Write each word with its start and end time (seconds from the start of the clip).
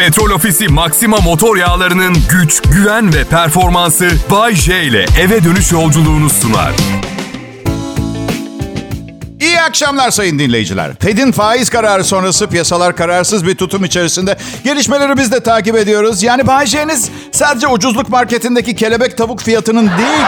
Petrol 0.00 0.30
Ofisi 0.30 0.68
Maxima 0.68 1.16
motor 1.16 1.56
yağlarının 1.56 2.16
güç, 2.30 2.62
güven 2.62 3.14
ve 3.14 3.24
performansı 3.24 4.10
Bay 4.30 4.54
J 4.54 4.82
ile 4.82 5.06
eve 5.20 5.44
dönüş 5.44 5.72
yolculuğunu 5.72 6.30
sunar. 6.30 6.72
İyi 9.40 9.60
akşamlar 9.60 10.10
sayın 10.10 10.38
dinleyiciler. 10.38 10.92
Fed'in 11.00 11.32
faiz 11.32 11.70
kararı 11.70 12.04
sonrası 12.04 12.46
piyasalar 12.46 12.96
kararsız 12.96 13.46
bir 13.46 13.54
tutum 13.54 13.84
içerisinde. 13.84 14.36
Gelişmeleri 14.64 15.16
biz 15.16 15.32
de 15.32 15.40
takip 15.40 15.76
ediyoruz. 15.76 16.22
Yani 16.22 16.46
Bay 16.46 16.66
J'niz 16.66 17.10
sadece 17.32 17.66
ucuzluk 17.66 18.08
marketindeki 18.08 18.74
kelebek 18.74 19.18
tavuk 19.18 19.40
fiyatının 19.40 19.86
değil... 19.86 20.26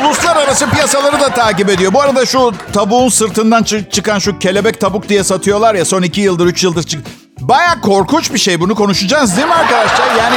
Uluslararası 0.00 0.70
piyasaları 0.70 1.20
da 1.20 1.28
takip 1.28 1.68
ediyor. 1.70 1.92
Bu 1.92 2.02
arada 2.02 2.26
şu 2.26 2.52
tavuğun 2.72 3.08
sırtından 3.08 3.62
çı- 3.62 3.90
çıkan 3.90 4.18
şu 4.18 4.38
kelebek 4.38 4.80
tavuk 4.80 5.08
diye 5.08 5.24
satıyorlar 5.24 5.74
ya 5.74 5.84
son 5.84 6.02
iki 6.02 6.20
yıldır, 6.20 6.46
üç 6.46 6.64
yıldır 6.64 6.82
çık... 6.82 7.00
Baya 7.48 7.80
korkunç 7.80 8.32
bir 8.32 8.38
şey. 8.38 8.60
Bunu 8.60 8.74
konuşacağız 8.74 9.36
değil 9.36 9.48
mi 9.48 9.54
arkadaşlar? 9.54 10.06
Yani 10.18 10.36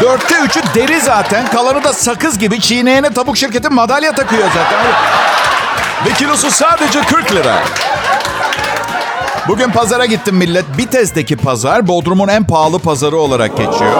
Dörtte 0.00 0.34
üçü 0.44 0.60
deri 0.74 1.00
zaten. 1.00 1.50
Kalanı 1.50 1.84
da 1.84 1.92
sakız 1.92 2.38
gibi. 2.38 2.60
Çiğneyene 2.60 3.10
tavuk 3.10 3.36
şirketi 3.36 3.68
madalya 3.68 4.14
takıyor 4.14 4.48
zaten. 4.48 4.78
Ve 6.06 6.14
kilosu 6.14 6.50
sadece 6.50 7.00
40 7.00 7.34
lira. 7.34 7.58
Bugün 9.48 9.70
pazara 9.70 10.06
gittim 10.06 10.36
millet. 10.36 10.78
Bitez'deki 10.78 11.36
pazar 11.36 11.88
Bodrum'un 11.88 12.28
en 12.28 12.44
pahalı 12.44 12.78
pazarı 12.78 13.16
olarak 13.16 13.56
geçiyor. 13.56 13.92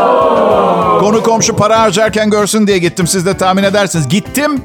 Konu 1.00 1.22
komşu 1.22 1.56
para 1.56 1.80
harcarken 1.80 2.30
görsün 2.30 2.66
diye 2.66 2.78
gittim. 2.78 3.06
Siz 3.06 3.26
de 3.26 3.36
tahmin 3.36 3.62
edersiniz. 3.62 4.08
Gittim. 4.08 4.62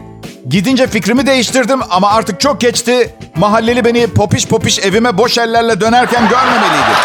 Gidince 0.50 0.88
fikrimi 0.88 1.28
değiştirdim 1.28 1.80
ama 1.90 2.10
artık 2.10 2.40
çok 2.40 2.62
geçti. 2.62 3.16
Mahalleli 3.36 3.86
beni 3.86 4.08
popiş 4.08 4.48
popiş 4.48 4.80
evime 4.80 5.18
boş 5.18 5.38
ellerle 5.38 5.82
dönerken 5.82 6.30
görmemeliydi. 6.30 6.96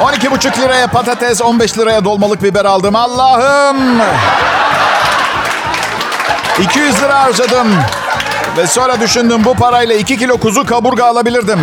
12,5 0.00 0.60
liraya 0.60 0.86
patates, 0.86 1.42
15 1.42 1.78
liraya 1.78 2.04
dolmalık 2.04 2.42
biber 2.42 2.64
aldım. 2.64 2.96
Allah'ım! 2.96 4.00
200 6.62 7.02
lira 7.02 7.22
harcadım. 7.22 7.68
Ve 8.56 8.66
sonra 8.66 9.00
düşündüm 9.00 9.44
bu 9.44 9.54
parayla 9.54 9.94
2 9.94 10.18
kilo 10.18 10.38
kuzu 10.38 10.66
kaburga 10.66 11.04
alabilirdim. 11.04 11.60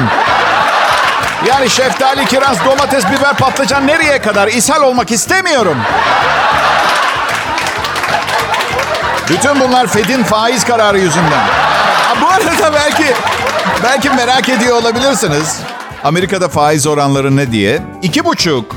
Yani 1.48 1.70
şeftali, 1.70 2.26
kiraz, 2.26 2.66
domates, 2.66 3.06
biber, 3.06 3.34
patlıcan 3.34 3.88
nereye 3.88 4.22
kadar? 4.22 4.48
ishal 4.48 4.82
olmak 4.82 5.12
istemiyorum. 5.12 5.78
Bütün 9.30 9.60
bunlar 9.60 9.88
Fed'in 9.88 10.24
faiz 10.24 10.64
kararı 10.64 11.00
yüzünden. 11.00 11.48
Bu 12.22 12.28
arada 12.28 12.74
belki 12.74 13.06
belki 13.84 14.10
merak 14.10 14.50
ediyor 14.50 14.82
olabilirsiniz. 14.82 15.60
Amerika'da 16.04 16.50
faiz 16.50 16.88
oranları 16.88 17.36
ne 17.36 17.52
diye? 17.52 17.82
İki 18.02 18.26
buçuk. 18.26 18.76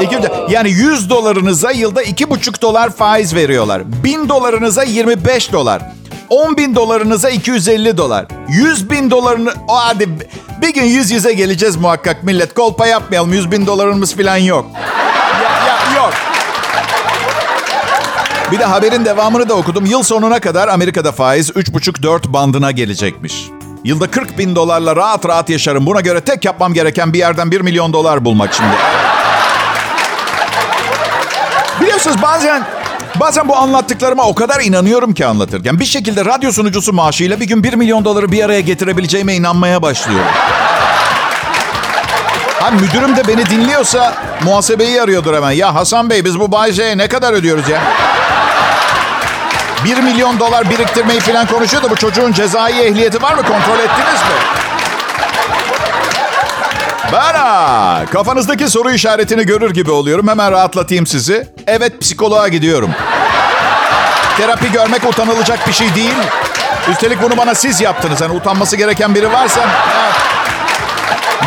İki, 0.00 0.18
yani 0.48 0.70
100 0.70 1.10
dolarınıza 1.10 1.70
yılda 1.70 2.02
iki 2.02 2.30
buçuk 2.30 2.62
dolar 2.62 2.90
faiz 2.90 3.34
veriyorlar. 3.34 3.82
1000 4.04 4.28
dolarınıza 4.28 4.82
25 4.82 5.52
dolar. 5.52 5.82
10 6.28 6.56
bin 6.56 6.74
dolarınıza 6.74 7.30
250 7.30 7.96
dolar. 7.96 8.26
100 8.48 8.90
bin 8.90 9.10
dolarını... 9.10 9.52
O 9.68 9.76
hadi 9.76 10.08
bir 10.62 10.74
gün 10.74 10.84
yüz 10.84 11.10
yüze 11.10 11.32
geleceğiz 11.32 11.76
muhakkak 11.76 12.22
millet. 12.22 12.54
Kolpa 12.54 12.86
yapmayalım. 12.86 13.32
100 13.32 13.50
bin 13.50 13.66
dolarımız 13.66 14.16
falan 14.16 14.36
yok. 14.36 14.66
Bir 18.52 18.58
de 18.58 18.64
haberin 18.64 19.04
devamını 19.04 19.48
da 19.48 19.54
okudum. 19.54 19.86
Yıl 19.86 20.02
sonuna 20.02 20.40
kadar 20.40 20.68
Amerika'da 20.68 21.12
faiz 21.12 21.50
3,5-4 21.50 22.32
bandına 22.32 22.70
gelecekmiş. 22.70 23.48
Yılda 23.84 24.10
40 24.10 24.38
bin 24.38 24.56
dolarla 24.56 24.96
rahat 24.96 25.26
rahat 25.26 25.50
yaşarım. 25.50 25.86
Buna 25.86 26.00
göre 26.00 26.20
tek 26.20 26.44
yapmam 26.44 26.74
gereken 26.74 27.12
bir 27.12 27.18
yerden 27.18 27.50
1 27.50 27.60
milyon 27.60 27.92
dolar 27.92 28.24
bulmak 28.24 28.54
şimdi. 28.54 28.70
Biliyorsunuz 31.80 32.22
bazen 32.22 32.62
bazen 33.20 33.48
bu 33.48 33.56
anlattıklarıma 33.56 34.22
o 34.22 34.34
kadar 34.34 34.60
inanıyorum 34.60 35.14
ki 35.14 35.26
anlatırken. 35.26 35.80
Bir 35.80 35.84
şekilde 35.84 36.24
radyo 36.24 36.52
sunucusu 36.52 36.92
maaşıyla 36.92 37.40
bir 37.40 37.46
gün 37.48 37.62
1 37.62 37.74
milyon 37.74 38.04
doları 38.04 38.32
bir 38.32 38.44
araya 38.44 38.60
getirebileceğime 38.60 39.34
inanmaya 39.34 39.82
başlıyorum. 39.82 40.26
Ha 42.60 42.70
müdürüm 42.70 43.16
de 43.16 43.28
beni 43.28 43.46
dinliyorsa 43.46 44.14
muhasebeyi 44.44 45.02
arıyordur 45.02 45.34
hemen. 45.34 45.50
Ya 45.50 45.74
Hasan 45.74 46.10
Bey 46.10 46.24
biz 46.24 46.40
bu 46.40 46.52
Bay 46.52 46.72
J'ye 46.72 46.98
ne 46.98 47.08
kadar 47.08 47.32
ödüyoruz 47.32 47.68
ya? 47.68 47.80
1 49.88 49.98
milyon 49.98 50.38
dolar 50.40 50.70
biriktirmeyi 50.70 51.20
falan 51.20 51.46
konuşuyor 51.46 51.82
da 51.82 51.90
bu 51.90 51.96
çocuğun 51.96 52.32
cezai 52.32 52.80
ehliyeti 52.80 53.22
var 53.22 53.34
mı? 53.34 53.42
Kontrol 53.42 53.78
ettiniz 53.78 54.20
mi? 54.20 54.38
Bana 57.12 58.06
kafanızdaki 58.12 58.68
soru 58.68 58.90
işaretini 58.90 59.46
görür 59.46 59.70
gibi 59.70 59.90
oluyorum. 59.90 60.28
Hemen 60.28 60.52
rahatlatayım 60.52 61.06
sizi. 61.06 61.46
Evet 61.66 62.00
psikoloğa 62.00 62.48
gidiyorum. 62.48 62.90
Terapi 64.36 64.72
görmek 64.72 65.04
utanılacak 65.04 65.68
bir 65.68 65.72
şey 65.72 65.94
değil. 65.94 66.14
Üstelik 66.90 67.22
bunu 67.22 67.36
bana 67.36 67.54
siz 67.54 67.80
yaptınız. 67.80 68.20
Hani 68.20 68.32
utanması 68.32 68.76
gereken 68.76 69.14
biri 69.14 69.32
varsa... 69.32 69.60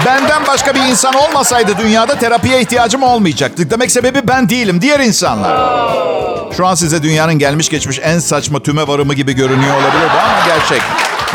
Benden 0.06 0.48
başka 0.48 0.76
bir 0.76 0.80
insan 0.80 1.14
olmasaydı 1.14 1.78
dünyada 1.78 2.16
terapiye 2.16 2.62
ihtiyacım 2.62 3.04
olmayacaktı. 3.04 3.70
Demek 3.70 3.92
sebebi 3.92 4.28
ben 4.28 4.50
değilim, 4.50 4.82
diğer 4.82 5.00
insanlar. 5.00 6.21
Şu 6.58 6.68
an 6.68 6.76
size 6.76 7.04
dünyanın 7.04 7.34
gelmiş 7.40 7.70
geçmiş 7.70 8.00
en 8.04 8.20
saçma 8.20 8.60
tüme 8.60 8.88
varımı 8.88 9.14
gibi 9.14 9.34
görünüyor 9.34 9.76
olabilir 9.76 10.10
ama 10.12 10.46
gerçek. 10.48 10.82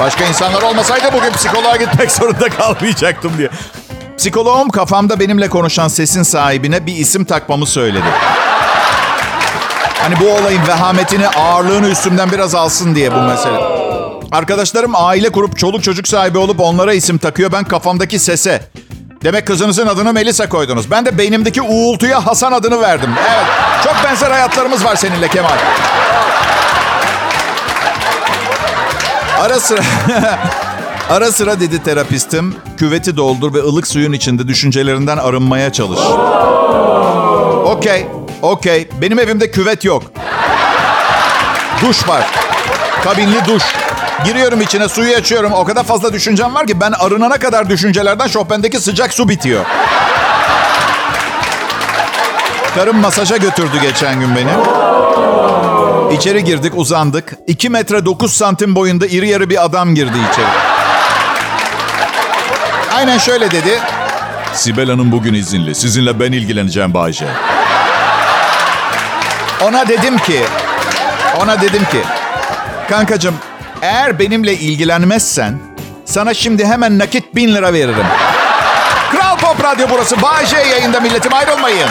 Başka 0.01 0.25
insanlar 0.25 0.63
olmasaydı 0.63 1.05
bugün 1.13 1.33
psikoloğa 1.33 1.77
gitmek 1.77 2.11
zorunda 2.13 2.49
kalmayacaktım 2.49 3.33
diye. 3.39 3.49
Psikoloğum 4.19 4.69
kafamda 4.69 5.21
benimle 5.21 5.49
konuşan 5.49 5.89
sesin 5.89 6.23
sahibine 6.23 6.87
bir 6.87 6.97
isim 6.97 7.25
takmamı 7.25 7.67
söyledi. 7.67 8.05
Hani 10.03 10.21
bu 10.21 10.31
olayın 10.31 10.67
vehametini, 10.67 11.29
ağırlığını 11.29 11.89
üstümden 11.89 12.33
biraz 12.33 12.55
alsın 12.55 12.95
diye 12.95 13.15
bu 13.15 13.23
mesele. 13.23 13.59
Arkadaşlarım 14.33 14.93
aile 14.95 15.29
kurup 15.31 15.59
çoluk 15.59 15.83
çocuk 15.83 16.09
sahibi 16.09 16.39
olup 16.39 16.61
onlara 16.61 16.95
isim 16.95 17.19
takıyor. 17.19 17.53
Ben 17.53 17.65
kafamdaki 17.65 18.19
sese. 18.19 18.63
Demek 19.25 19.47
kızınızın 19.47 19.87
adını 19.87 20.13
Melisa 20.13 20.49
koydunuz. 20.49 20.91
Ben 20.91 21.07
de 21.07 21.19
beynimdeki 21.19 21.63
uğultuya 21.63 22.27
Hasan 22.27 22.53
adını 22.53 22.81
verdim. 22.81 23.11
Evet. 23.31 23.47
Çok 23.85 23.97
benzer 24.05 24.31
hayatlarımız 24.31 24.85
var 24.85 24.97
seninle 24.97 25.29
Kemal. 25.29 25.59
Ara 29.41 29.61
sıra... 29.61 29.81
Ara 31.11 31.33
sıra 31.33 31.61
dedi 31.61 31.83
terapistim. 31.83 32.55
Küveti 32.77 33.17
doldur 33.17 33.55
ve 33.55 33.59
ılık 33.59 33.87
suyun 33.87 34.13
içinde 34.13 34.49
düşüncelerinden 34.49 35.17
arınmaya 35.17 35.73
çalış. 35.73 36.01
Okey. 37.65 38.07
Okey. 38.43 38.89
Benim 39.01 39.19
evimde 39.19 39.51
küvet 39.51 39.85
yok. 39.85 40.03
Duş 41.83 42.09
var. 42.09 42.27
Kabinli 43.05 43.45
duş. 43.49 43.63
Giriyorum 44.25 44.61
içine 44.61 44.89
suyu 44.89 45.17
açıyorum. 45.17 45.53
O 45.53 45.65
kadar 45.65 45.85
fazla 45.85 46.13
düşüncem 46.13 46.55
var 46.55 46.67
ki 46.67 46.81
ben 46.81 46.93
arınana 46.93 47.39
kadar 47.39 47.71
düşüncelerden 47.71 48.29
Chopin'deki 48.29 48.81
sıcak 48.81 49.13
su 49.15 49.29
bitiyor. 49.29 49.65
Karım 52.75 52.97
masaja 52.97 53.37
götürdü 53.37 53.81
geçen 53.83 54.21
gün 54.21 54.37
beni. 54.37 54.51
İçeri 56.15 56.45
girdik 56.45 56.73
uzandık. 56.77 57.33
2 57.47 57.69
metre 57.69 58.05
9 58.05 58.33
santim 58.33 58.75
boyunda 58.75 59.07
iri 59.07 59.29
yarı 59.29 59.51
bir 59.51 59.65
adam 59.65 59.95
girdi 59.95 60.17
içeri. 60.33 60.47
Aynen 62.97 63.19
şöyle 63.19 63.51
dedi. 63.51 63.81
Sibel 64.55 64.91
Hanım 64.91 65.13
bugün 65.13 65.35
izinli. 65.35 65.75
Sizinle 65.75 66.21
ben 66.21 66.33
ilgileneceğim 66.33 66.95
Bayce. 66.95 67.27
Ona 69.65 69.89
dedim 69.89 70.19
ki, 70.19 70.43
ona 71.43 71.61
dedim 71.61 71.85
ki, 71.85 72.01
kankacığım 72.89 73.35
eğer 73.83 74.19
benimle 74.19 74.55
ilgilenmezsen 74.55 75.59
sana 76.05 76.35
şimdi 76.35 76.67
hemen 76.67 76.99
nakit 76.99 77.35
bin 77.35 77.55
lira 77.55 77.73
veririm. 77.73 78.07
Kral 79.11 79.37
Pop 79.37 79.65
Radyo 79.65 79.87
burası. 79.91 80.17
J 80.47 80.57
yayında 80.57 81.01
milletim 81.01 81.35
ayrılmayın. 81.35 81.89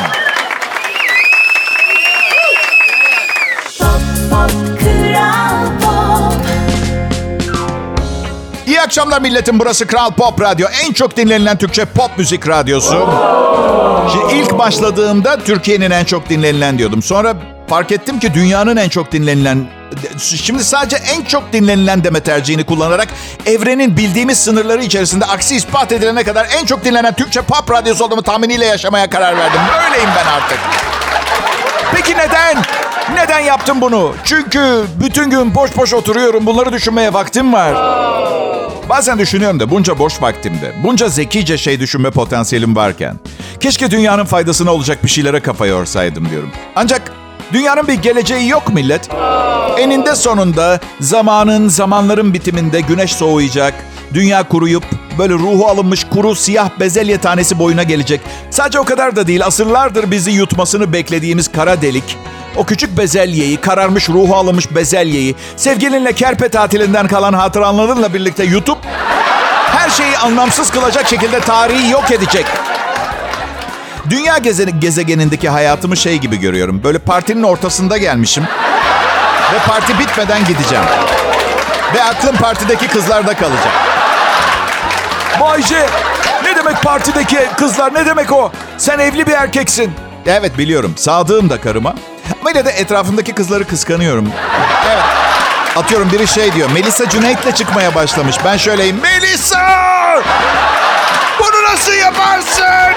İyi 8.67 8.81
akşamlar 8.81 9.21
milletim. 9.21 9.59
Burası 9.59 9.87
Kral 9.87 10.11
Pop 10.11 10.41
Radyo. 10.41 10.67
En 10.85 10.93
çok 10.93 11.17
dinlenilen 11.17 11.57
Türkçe 11.57 11.85
pop 11.85 12.17
müzik 12.17 12.47
radyosu. 12.47 13.09
Şimdi 14.13 14.33
ilk 14.35 14.57
başladığımda 14.57 15.37
Türkiye'nin 15.37 15.91
en 15.91 16.05
çok 16.05 16.29
dinlenilen 16.29 16.77
diyordum. 16.77 17.01
Sonra 17.01 17.35
fark 17.67 17.91
ettim 17.91 18.19
ki 18.19 18.33
dünyanın 18.33 18.77
en 18.77 18.89
çok 18.89 19.11
dinlenilen... 19.11 19.67
Şimdi 20.17 20.63
sadece 20.63 20.95
en 20.95 21.25
çok 21.25 21.53
dinlenilen 21.53 22.03
deme 22.03 22.19
tercihini 22.19 22.63
kullanarak 22.63 23.07
evrenin 23.45 23.97
bildiğimiz 23.97 24.37
sınırları 24.37 24.83
içerisinde 24.83 25.25
aksi 25.25 25.55
ispat 25.55 25.91
edilene 25.91 26.23
kadar 26.23 26.47
en 26.61 26.65
çok 26.65 26.85
dinlenen 26.85 27.13
Türkçe 27.13 27.41
pop 27.41 27.71
radyosu 27.71 28.05
olduğumu 28.05 28.21
tahminiyle 28.23 28.65
yaşamaya 28.65 29.09
karar 29.09 29.37
verdim. 29.37 29.59
Böyleyim 29.83 30.09
ben 30.15 30.31
artık. 30.31 30.59
Peki 31.95 32.11
neden? 32.17 32.57
Neden 33.13 33.39
yaptım 33.39 33.81
bunu? 33.81 34.13
Çünkü 34.23 34.83
bütün 35.03 35.29
gün 35.29 35.55
boş 35.55 35.77
boş 35.77 35.93
oturuyorum. 35.93 36.45
Bunları 36.45 36.73
düşünmeye 36.73 37.13
vaktim 37.13 37.53
var. 37.53 37.75
Bazen 38.89 39.19
düşünüyorum 39.19 39.59
da 39.59 39.69
bunca 39.69 39.99
boş 39.99 40.21
vaktimde, 40.21 40.73
bunca 40.83 41.09
zekice 41.09 41.57
şey 41.57 41.79
düşünme 41.79 42.11
potansiyelim 42.11 42.75
varken... 42.75 43.19
Keşke 43.59 43.91
dünyanın 43.91 44.25
faydasına 44.25 44.71
olacak 44.71 45.03
bir 45.03 45.09
şeylere 45.09 45.39
kafa 45.39 45.65
yorsaydım 45.65 46.29
diyorum. 46.29 46.51
Ancak 46.75 47.11
dünyanın 47.53 47.87
bir 47.87 47.93
geleceği 47.93 48.49
yok 48.49 48.73
millet. 48.73 49.09
Eninde 49.77 50.15
sonunda 50.15 50.79
zamanın, 50.99 51.69
zamanların 51.69 52.33
bitiminde 52.33 52.81
güneş 52.81 53.15
soğuyacak, 53.15 53.73
dünya 54.13 54.43
kuruyup 54.43 54.83
böyle 55.17 55.33
ruhu 55.33 55.67
alınmış 55.67 56.03
kuru 56.03 56.35
siyah 56.35 56.69
bezelye 56.79 57.17
tanesi 57.17 57.59
boyuna 57.59 57.83
gelecek. 57.83 58.21
Sadece 58.49 58.79
o 58.79 58.83
kadar 58.83 59.15
da 59.15 59.27
değil, 59.27 59.45
asırlardır 59.45 60.11
bizi 60.11 60.31
yutmasını 60.31 60.93
beklediğimiz 60.93 61.51
kara 61.51 61.81
delik 61.81 62.17
o 62.57 62.65
küçük 62.65 62.97
bezelyeyi, 62.97 63.57
kararmış 63.57 64.09
ruhu 64.09 64.35
alınmış 64.35 64.75
bezelyeyi, 64.75 65.35
sevgilinle 65.55 66.13
kerpe 66.13 66.49
tatilinden 66.49 67.07
kalan 67.07 67.33
hatıranlarınla 67.33 68.13
birlikte 68.13 68.43
yutup 68.43 68.77
her 69.65 69.89
şeyi 69.89 70.17
anlamsız 70.17 70.71
kılacak 70.71 71.07
şekilde 71.07 71.39
tarihi 71.39 71.89
yok 71.89 72.11
edecek. 72.11 72.45
Dünya 74.09 74.37
gezeni, 74.37 74.79
gezegenindeki 74.79 75.49
hayatımı 75.49 75.97
şey 75.97 76.17
gibi 76.17 76.39
görüyorum. 76.39 76.83
Böyle 76.83 76.99
partinin 76.99 77.43
ortasında 77.43 77.97
gelmişim. 77.97 78.43
Ve 79.53 79.57
parti 79.67 79.99
bitmeden 79.99 80.45
gideceğim. 80.45 80.83
Ve 81.95 82.03
aklım 82.03 82.35
partideki 82.35 82.87
kızlarda 82.87 83.33
kalacak. 83.33 83.71
Bay 85.41 85.61
J, 85.63 85.75
ne 86.43 86.55
demek 86.55 86.81
partideki 86.83 87.37
kızlar 87.57 87.93
ne 87.93 88.05
demek 88.05 88.31
o? 88.31 88.51
Sen 88.77 88.99
evli 88.99 89.27
bir 89.27 89.31
erkeksin. 89.33 89.93
Evet 90.25 90.57
biliyorum. 90.57 90.93
Sadığım 90.97 91.49
da 91.49 91.61
karıma. 91.61 91.95
Ama 92.41 92.49
yine 92.49 92.65
de 92.65 92.69
etrafımdaki 92.69 93.33
kızları 93.33 93.67
kıskanıyorum. 93.67 94.29
Evet. 94.87 95.03
Atıyorum 95.75 96.11
biri 96.11 96.27
şey 96.27 96.53
diyor. 96.53 96.69
Melisa 96.71 97.09
Cüneyt'le 97.09 97.55
çıkmaya 97.55 97.95
başlamış. 97.95 98.35
Ben 98.45 98.57
şöyleyim. 98.57 98.99
Melisa! 99.01 100.21
Bunu 101.39 101.73
nasıl 101.73 101.93
yaparsın? 101.93 102.95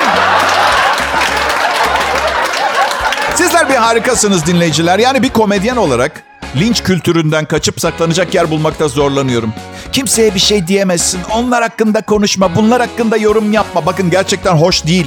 Sizler 3.38 3.68
bir 3.68 3.74
harikasınız 3.74 4.46
dinleyiciler. 4.46 4.98
Yani 4.98 5.22
bir 5.22 5.28
komedyen 5.28 5.76
olarak 5.76 6.22
linç 6.56 6.82
kültüründen 6.82 7.44
kaçıp 7.44 7.80
saklanacak 7.80 8.34
yer 8.34 8.50
bulmakta 8.50 8.88
zorlanıyorum. 8.88 9.52
Kimseye 9.92 10.34
bir 10.34 10.40
şey 10.40 10.66
diyemezsin. 10.66 11.20
Onlar 11.34 11.62
hakkında 11.62 12.02
konuşma. 12.02 12.56
Bunlar 12.56 12.80
hakkında 12.80 13.16
yorum 13.16 13.52
yapma. 13.52 13.86
Bakın 13.86 14.10
gerçekten 14.10 14.52
hoş 14.56 14.86
değil. 14.86 15.06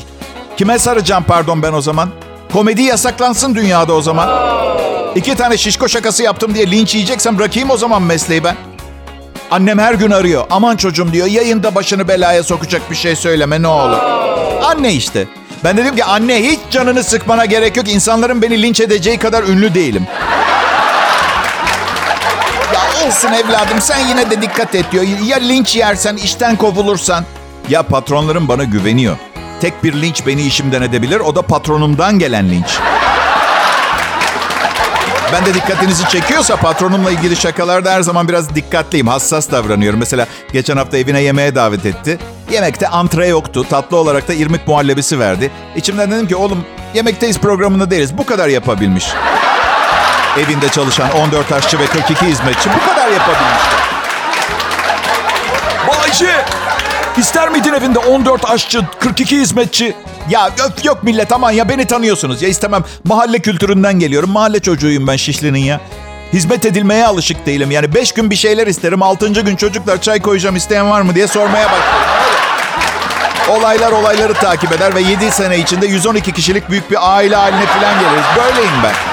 Kime 0.57 0.79
saracağım 0.79 1.23
pardon 1.27 1.63
ben 1.63 1.73
o 1.73 1.81
zaman? 1.81 2.09
Komedi 2.53 2.81
yasaklansın 2.81 3.55
dünyada 3.55 3.93
o 3.93 4.01
zaman. 4.01 4.29
İki 5.15 5.35
tane 5.35 5.57
şişko 5.57 5.87
şakası 5.87 6.23
yaptım 6.23 6.55
diye 6.55 6.71
linç 6.71 6.95
yiyeceksem 6.95 7.37
bırakayım 7.37 7.69
o 7.69 7.77
zaman 7.77 8.01
mesleği 8.01 8.43
ben. 8.43 8.55
Annem 9.51 9.79
her 9.79 9.93
gün 9.93 10.11
arıyor. 10.11 10.43
Aman 10.49 10.75
çocuğum 10.75 11.13
diyor 11.13 11.27
yayında 11.27 11.75
başını 11.75 12.07
belaya 12.07 12.43
sokacak 12.43 12.91
bir 12.91 12.95
şey 12.95 13.15
söyleme 13.15 13.61
ne 13.61 13.67
olur. 13.67 13.97
Anne 14.63 14.93
işte. 14.93 15.27
Ben 15.63 15.77
dedim 15.77 15.95
ki 15.95 16.03
anne 16.03 16.43
hiç 16.43 16.59
canını 16.71 17.03
sıkmana 17.03 17.45
gerek 17.45 17.77
yok. 17.77 17.89
İnsanların 17.89 18.41
beni 18.41 18.61
linç 18.61 18.79
edeceği 18.79 19.17
kadar 19.17 19.43
ünlü 19.43 19.73
değilim. 19.73 20.07
ya 22.73 23.07
olsun 23.07 23.29
evladım 23.33 23.81
sen 23.81 24.07
yine 24.07 24.29
de 24.29 24.41
dikkat 24.41 24.75
et 24.75 24.85
diyor. 24.91 25.03
Ya 25.25 25.37
linç 25.37 25.75
yersen 25.75 26.15
işten 26.15 26.55
kovulursan. 26.55 27.25
Ya 27.69 27.83
patronlarım 27.83 28.47
bana 28.47 28.63
güveniyor. 28.63 29.17
Tek 29.61 29.83
bir 29.83 30.01
linç 30.01 30.27
beni 30.27 30.41
işimden 30.41 30.81
edebilir. 30.81 31.19
O 31.19 31.35
da 31.35 31.41
patronumdan 31.41 32.19
gelen 32.19 32.49
linç. 32.49 32.77
Ben 35.33 35.45
de 35.45 35.53
dikkatinizi 35.53 36.09
çekiyorsa 36.09 36.55
patronumla 36.55 37.11
ilgili 37.11 37.35
şakalarda 37.35 37.91
her 37.91 38.01
zaman 38.01 38.27
biraz 38.27 38.55
dikkatliyim. 38.55 39.07
Hassas 39.07 39.51
davranıyorum. 39.51 39.99
Mesela 39.99 40.27
geçen 40.53 40.77
hafta 40.77 40.97
evine 40.97 41.21
yemeğe 41.21 41.55
davet 41.55 41.85
etti. 41.85 42.19
Yemekte 42.51 42.87
antre 42.87 43.27
yoktu. 43.27 43.65
Tatlı 43.69 43.97
olarak 43.97 44.27
da 44.27 44.33
irmik 44.33 44.67
muhallebisi 44.67 45.19
verdi. 45.19 45.51
İçimden 45.75 46.11
dedim 46.11 46.27
ki 46.27 46.35
oğlum 46.35 46.65
yemekteyiz 46.93 47.39
programında 47.39 47.91
değiliz. 47.91 48.17
Bu 48.17 48.25
kadar 48.25 48.47
yapabilmiş. 48.47 49.05
Evinde 50.39 50.69
çalışan 50.69 51.11
14 51.11 51.51
aşçı 51.51 51.79
ve 51.79 51.85
42 51.85 52.25
hizmetçi 52.25 52.69
bu 52.75 52.89
kadar 52.89 53.07
yapabilmişler. 53.11 53.81
Bay 55.87 56.11
J, 56.11 56.25
ister 57.17 57.49
miydin 57.49 57.73
evinde 57.73 57.99
14 57.99 58.49
aşçı, 58.49 58.81
42 58.99 59.37
hizmetçi? 59.37 59.95
Ya 60.29 60.49
öf 60.67 60.85
yok 60.85 61.03
millet 61.03 61.31
aman 61.31 61.51
ya 61.51 61.69
beni 61.69 61.85
tanıyorsunuz. 61.85 62.41
Ya 62.41 62.49
istemem 62.49 62.83
mahalle 63.03 63.39
kültüründen 63.39 63.99
geliyorum. 63.99 64.29
Mahalle 64.29 64.59
çocuğuyum 64.59 65.07
ben 65.07 65.15
Şişli'nin 65.15 65.59
ya. 65.59 65.81
Hizmet 66.33 66.65
edilmeye 66.65 67.05
alışık 67.05 67.45
değilim. 67.45 67.71
Yani 67.71 67.95
beş 67.95 68.11
gün 68.11 68.29
bir 68.29 68.35
şeyler 68.35 68.67
isterim. 68.67 69.01
Altıncı 69.01 69.41
gün 69.41 69.55
çocuklar 69.55 70.01
çay 70.01 70.21
koyacağım 70.21 70.55
isteyen 70.55 70.89
var 70.89 71.01
mı 71.01 71.15
diye 71.15 71.27
sormaya 71.27 71.65
başlarım. 71.65 72.11
Olaylar 73.49 73.91
olayları 73.91 74.33
takip 74.33 74.71
eder 74.71 74.95
ve 74.95 75.01
7 75.01 75.31
sene 75.31 75.59
içinde 75.59 75.87
112 75.87 76.31
kişilik 76.31 76.69
büyük 76.69 76.91
bir 76.91 77.15
aile 77.15 77.35
haline 77.35 77.65
falan 77.65 77.99
geliriz. 77.99 78.25
Böyleyim 78.37 78.83
ben. 78.83 79.10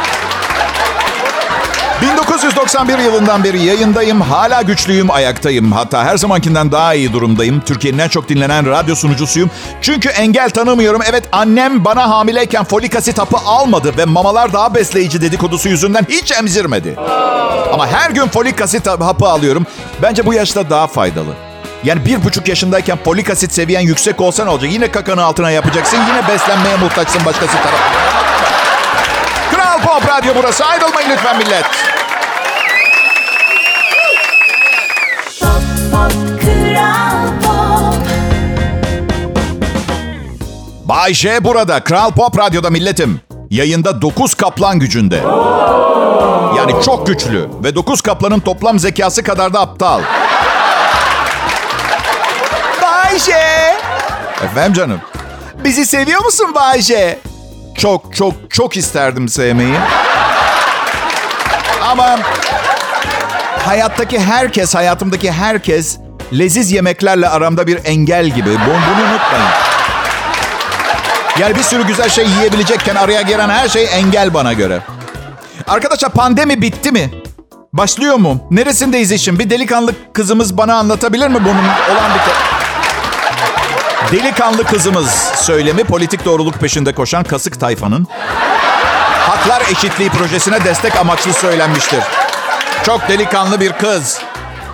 1991 2.03 2.99
yılından 2.99 3.45
beri 3.45 3.63
yayındayım. 3.63 4.21
Hala 4.21 4.63
güçlüyüm, 4.63 5.11
ayaktayım. 5.11 5.73
Hatta 5.73 6.05
her 6.05 6.17
zamankinden 6.17 6.73
daha 6.73 6.95
iyi 6.95 7.13
durumdayım. 7.13 7.61
Türkiye'nin 7.61 7.99
en 7.99 8.09
çok 8.09 8.29
dinlenen 8.29 8.67
radyo 8.67 8.95
sunucusuyum. 8.95 9.51
Çünkü 9.83 10.09
engel 10.09 10.51
tanımıyorum. 10.51 11.01
Evet 11.11 11.25
annem 11.33 11.85
bana 11.85 12.11
hamileyken 12.11 12.65
folik 12.65 12.97
asit 12.97 13.19
hapı 13.19 13.37
almadı 13.37 13.93
ve 13.99 14.05
mamalar 14.05 14.53
daha 14.53 14.75
besleyici 14.75 15.21
dedikodusu 15.23 15.69
yüzünden 15.69 16.07
hiç 16.09 16.33
emzirmedi. 16.33 16.95
Ama 17.73 17.87
her 17.87 18.11
gün 18.11 18.29
folik 18.29 18.61
asit 18.61 18.87
hapı 18.87 19.27
alıyorum. 19.27 19.67
Bence 20.03 20.27
bu 20.27 20.35
yaşta 20.35 20.71
daha 20.71 20.87
faydalı. 20.87 21.35
Yani 21.85 22.07
bir 22.07 22.25
buçuk 22.25 22.49
yaşındayken 22.49 22.99
folik 23.05 23.31
asit 23.31 23.53
seviyen 23.53 23.81
yüksek 23.81 24.21
olsa 24.21 24.45
ne 24.45 24.51
olacak? 24.51 24.73
Yine 24.73 24.91
kakanı 24.91 25.25
altına 25.25 25.51
yapacaksın. 25.51 25.97
Yine 25.97 26.29
beslenmeye 26.29 26.77
muhtaçsın 26.77 27.25
başkası 27.25 27.53
tarafından. 27.53 28.28
Kral 29.79 30.01
Pop 30.01 30.09
Radyo 30.09 30.33
burası. 30.37 30.65
Ayrılmayın 30.65 31.11
lütfen 31.11 31.39
millet. 31.39 31.65
Pop 37.43 37.95
Bay 40.85 41.15
J 41.15 41.45
burada. 41.45 41.85
Kral 41.85 42.11
Pop 42.11 42.39
Radyo'da 42.39 42.71
milletim. 42.71 43.21
Yayında 43.51 44.03
9 44.03 44.35
kaplan 44.35 44.79
gücünde. 44.79 45.17
Yani 46.57 46.83
çok 46.85 47.07
güçlü. 47.07 47.49
Ve 47.65 47.75
9 47.75 48.01
kaplanın 48.01 48.41
toplam 48.41 48.79
zekası 48.79 49.23
kadar 49.23 49.53
da 49.53 49.61
aptal. 49.61 50.01
Bay 52.83 53.19
J. 53.19 53.33
Efendim 54.45 54.73
canım. 54.73 55.01
Bizi 55.65 55.87
seviyor 55.87 56.25
musun 56.25 56.55
Bay 56.55 56.81
J? 56.81 57.19
Çok 57.79 58.15
çok 58.15 58.35
çok 58.51 58.77
isterdim 58.77 59.29
sevmeyi. 59.29 59.75
Ama 61.83 62.19
hayattaki 63.67 64.21
herkes, 64.21 64.75
hayatımdaki 64.75 65.33
herkes 65.33 65.99
leziz 66.33 66.73
yemeklerle 66.73 67.29
aramda 67.29 67.67
bir 67.67 67.79
engel 67.85 68.27
gibi. 68.27 68.51
Bunu, 68.51 69.05
unutmayın. 69.09 69.49
Yani 71.41 71.55
bir 71.57 71.63
sürü 71.63 71.87
güzel 71.87 72.09
şey 72.09 72.27
yiyebilecekken 72.29 72.95
araya 72.95 73.23
giren 73.23 73.49
her 73.49 73.69
şey 73.69 73.89
engel 73.93 74.35
bana 74.35 74.53
göre. 74.53 74.81
Arkadaşlar 75.69 76.11
pandemi 76.11 76.63
bitti 76.63 76.93
mi? 76.93 77.11
Başlıyor 77.73 78.17
mu? 78.17 78.47
Neresindeyiz 78.51 79.13
işin? 79.13 79.39
Bir 79.39 79.51
delikanlı 79.51 79.93
kızımız 80.13 80.59
bana 80.59 80.75
anlatabilir 80.75 81.29
mi 81.29 81.45
bunun 81.45 81.65
olan 81.95 82.11
bir... 82.15 82.21
Delikanlı 84.13 84.65
kızımız 84.65 85.11
söylemi 85.37 85.85
politik 85.85 86.25
doğruluk 86.25 86.55
peşinde 86.55 86.95
koşan 86.95 87.25
kasık 87.25 87.61
tayfanın 87.61 88.07
Haklar 89.29 89.63
Eşitliği 89.71 90.11
projesine 90.11 90.65
destek 90.65 90.97
amaçlı 90.97 91.33
söylenmiştir. 91.33 92.01
Çok 92.87 93.09
delikanlı 93.09 93.61
bir 93.61 93.73
kız. 93.73 94.21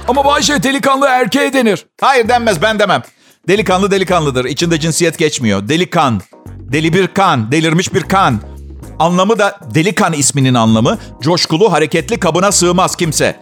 Ama 0.09 0.25
Bay 0.25 0.43
J 0.43 0.63
delikanlı 0.63 1.07
erkeğe 1.07 1.53
denir. 1.53 1.87
Hayır 2.01 2.29
denmez 2.29 2.63
ben 2.63 2.79
demem. 2.79 3.03
Delikanlı 3.49 3.91
delikanlıdır. 3.91 4.45
İçinde 4.45 4.81
cinsiyet 4.81 5.19
geçmiyor. 5.19 5.69
Delikan. 5.69 6.21
Deli 6.47 6.93
bir 6.93 7.07
kan. 7.07 7.53
Delirmiş 7.53 7.95
bir 7.95 8.03
kan. 8.03 8.41
Anlamı 8.99 9.39
da 9.39 9.59
delikan 9.75 10.13
isminin 10.13 10.55
anlamı. 10.55 10.99
Coşkulu, 11.23 11.73
hareketli, 11.73 12.21
kabına 12.21 12.53
sığmaz 12.53 12.97
kimse. 12.97 13.37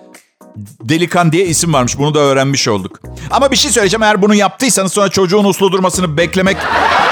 Delikan 0.80 1.32
diye 1.32 1.44
isim 1.46 1.72
varmış. 1.72 1.98
Bunu 1.98 2.14
da 2.14 2.18
öğrenmiş 2.18 2.68
olduk. 2.68 3.00
Ama 3.30 3.50
bir 3.50 3.56
şey 3.56 3.70
söyleyeceğim. 3.70 4.02
Eğer 4.02 4.22
bunu 4.22 4.34
yaptıysanız 4.34 4.92
sonra 4.92 5.08
çocuğun 5.08 5.44
uslu 5.44 5.72
durmasını 5.72 6.16
beklemek 6.16 6.56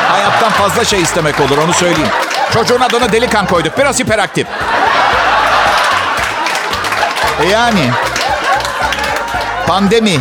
hayattan 0.09 0.51
fazla 0.51 0.85
şey 0.85 1.03
istemek 1.03 1.41
olur. 1.41 1.59
Onu 1.59 1.73
söyleyeyim. 1.73 2.11
Çocuğun 2.53 2.81
adını 2.81 3.13
Delikan 3.13 3.47
koyduk. 3.47 3.79
Biraz 3.79 4.01
hiperaktif. 4.01 4.47
E 7.43 7.47
yani 7.49 7.91
pandemi 9.67 10.21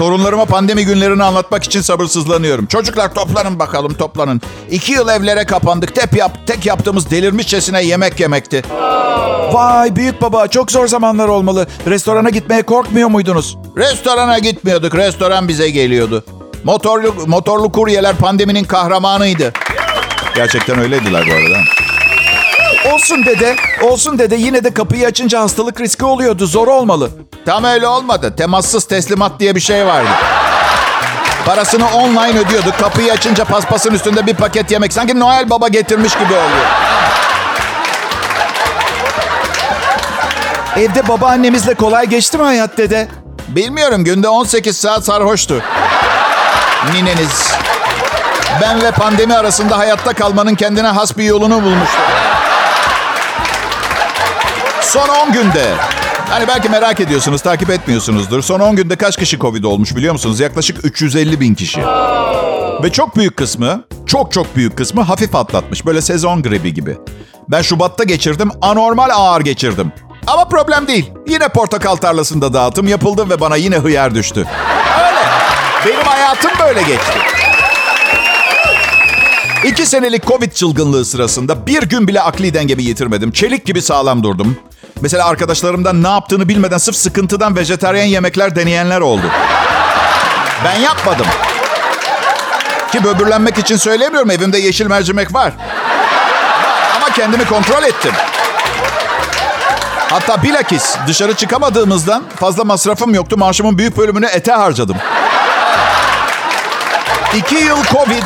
Torunlarıma 0.00 0.44
pandemi 0.44 0.84
günlerini 0.84 1.22
anlatmak 1.24 1.64
için 1.64 1.80
sabırsızlanıyorum. 1.80 2.66
Çocuklar 2.66 3.14
toplanın 3.14 3.58
bakalım 3.58 3.94
toplanın. 3.94 4.40
İki 4.70 4.92
yıl 4.92 5.08
evlere 5.08 5.44
kapandık. 5.44 5.94
Tek, 5.94 6.12
yap, 6.12 6.38
tek 6.46 6.66
yaptığımız 6.66 7.10
delirmişçesine 7.10 7.82
yemek 7.82 8.20
yemekti. 8.20 8.62
Vay 9.52 9.96
büyük 9.96 10.22
baba 10.22 10.46
çok 10.46 10.70
zor 10.70 10.86
zamanlar 10.86 11.28
olmalı. 11.28 11.66
Restorana 11.86 12.30
gitmeye 12.30 12.62
korkmuyor 12.62 13.08
muydunuz? 13.08 13.58
Restorana 13.76 14.38
gitmiyorduk. 14.38 14.94
Restoran 14.94 15.48
bize 15.48 15.70
geliyordu. 15.70 16.24
Motorlu, 16.64 17.14
motorlu 17.26 17.72
kuryeler 17.72 18.16
pandeminin 18.16 18.64
kahramanıydı. 18.64 19.52
Gerçekten 20.36 20.78
öyleydiler 20.78 21.26
bu 21.26 21.32
arada. 21.32 21.58
Olsun 22.84 23.26
dede, 23.26 23.56
olsun 23.82 24.18
dede 24.18 24.36
yine 24.36 24.64
de 24.64 24.74
kapıyı 24.74 25.06
açınca 25.06 25.40
hastalık 25.40 25.80
riski 25.80 26.04
oluyordu. 26.04 26.46
Zor 26.46 26.68
olmalı. 26.68 27.10
Tam 27.46 27.64
öyle 27.64 27.86
olmadı. 27.86 28.34
Temassız 28.36 28.84
teslimat 28.84 29.40
diye 29.40 29.54
bir 29.54 29.60
şey 29.60 29.86
vardı. 29.86 30.08
Parasını 31.46 31.88
online 31.94 32.38
ödüyorduk. 32.38 32.78
Kapıyı 32.78 33.12
açınca 33.12 33.44
paspasın 33.44 33.94
üstünde 33.94 34.26
bir 34.26 34.34
paket 34.34 34.70
yemek. 34.70 34.92
Sanki 34.92 35.20
Noel 35.20 35.50
Baba 35.50 35.68
getirmiş 35.68 36.14
gibi 36.14 36.32
oluyor. 36.32 36.66
Evde 40.76 41.08
babaannemizle 41.08 41.74
kolay 41.74 42.06
geçti 42.06 42.38
mi 42.38 42.44
hayat 42.44 42.78
dede? 42.78 43.08
Bilmiyorum 43.48 44.04
günde 44.04 44.28
18 44.28 44.76
saat 44.76 45.04
sarhoştu. 45.04 45.62
Nineniz. 46.92 47.52
Ben 48.62 48.82
ve 48.82 48.90
pandemi 48.90 49.34
arasında 49.34 49.78
hayatta 49.78 50.12
kalmanın 50.12 50.54
kendine 50.54 50.88
has 50.88 51.16
bir 51.18 51.24
yolunu 51.24 51.62
bulmuştu. 51.62 51.98
Son 54.92 55.08
10 55.08 55.32
günde. 55.32 55.74
Hani 56.28 56.48
belki 56.48 56.68
merak 56.68 57.00
ediyorsunuz, 57.00 57.42
takip 57.42 57.70
etmiyorsunuzdur. 57.70 58.42
Son 58.42 58.60
10 58.60 58.76
günde 58.76 58.96
kaç 58.96 59.16
kişi 59.16 59.38
Covid 59.38 59.64
olmuş 59.64 59.96
biliyor 59.96 60.12
musunuz? 60.12 60.40
Yaklaşık 60.40 60.84
350 60.84 61.40
bin 61.40 61.54
kişi. 61.54 61.80
Ve 62.82 62.92
çok 62.92 63.16
büyük 63.16 63.36
kısmı, 63.36 63.84
çok 64.06 64.32
çok 64.32 64.56
büyük 64.56 64.76
kısmı 64.78 65.02
hafif 65.02 65.34
atlatmış. 65.34 65.86
Böyle 65.86 66.02
sezon 66.02 66.42
gribi 66.42 66.74
gibi. 66.74 66.96
Ben 67.48 67.62
Şubat'ta 67.62 68.04
geçirdim, 68.04 68.50
anormal 68.62 69.08
ağır 69.12 69.40
geçirdim. 69.40 69.92
Ama 70.26 70.48
problem 70.48 70.86
değil. 70.86 71.12
Yine 71.28 71.48
portakal 71.48 71.96
tarlasında 71.96 72.52
dağıtım 72.52 72.88
yapıldı 72.88 73.30
ve 73.30 73.40
bana 73.40 73.56
yine 73.56 73.76
hıyar 73.76 74.14
düştü. 74.14 74.46
Öyle. 74.98 75.20
Benim 75.86 76.06
hayatım 76.06 76.50
böyle 76.60 76.82
geçti. 76.82 77.18
İki 79.64 79.86
senelik 79.86 80.26
Covid 80.26 80.52
çılgınlığı 80.52 81.04
sırasında 81.04 81.66
bir 81.66 81.82
gün 81.82 82.08
bile 82.08 82.20
akli 82.20 82.54
dengemi 82.54 82.82
yitirmedim. 82.82 83.32
Çelik 83.32 83.64
gibi 83.64 83.82
sağlam 83.82 84.22
durdum. 84.22 84.56
Mesela 85.00 85.26
arkadaşlarımdan 85.26 86.02
ne 86.02 86.08
yaptığını 86.08 86.48
bilmeden 86.48 86.78
sırf 86.78 86.96
sıkıntıdan 86.96 87.56
vejetaryen 87.56 88.04
yemekler 88.04 88.56
deneyenler 88.56 89.00
oldu. 89.00 89.22
Ben 90.64 90.80
yapmadım. 90.80 91.26
Ki 92.92 93.04
böbürlenmek 93.04 93.58
için 93.58 93.76
söylemiyorum. 93.76 94.30
Evimde 94.30 94.58
yeşil 94.58 94.86
mercimek 94.86 95.34
var. 95.34 95.52
Ama 96.96 97.10
kendimi 97.10 97.44
kontrol 97.46 97.82
ettim. 97.82 98.12
Hatta 100.10 100.42
bilakis 100.42 100.96
dışarı 101.06 101.34
çıkamadığımızdan 101.34 102.24
fazla 102.36 102.64
masrafım 102.64 103.14
yoktu. 103.14 103.36
Maaşımın 103.38 103.78
büyük 103.78 103.96
bölümünü 103.96 104.26
ete 104.26 104.52
harcadım. 104.52 104.96
İki 107.34 107.54
yıl 107.54 107.84
Covid, 107.84 108.22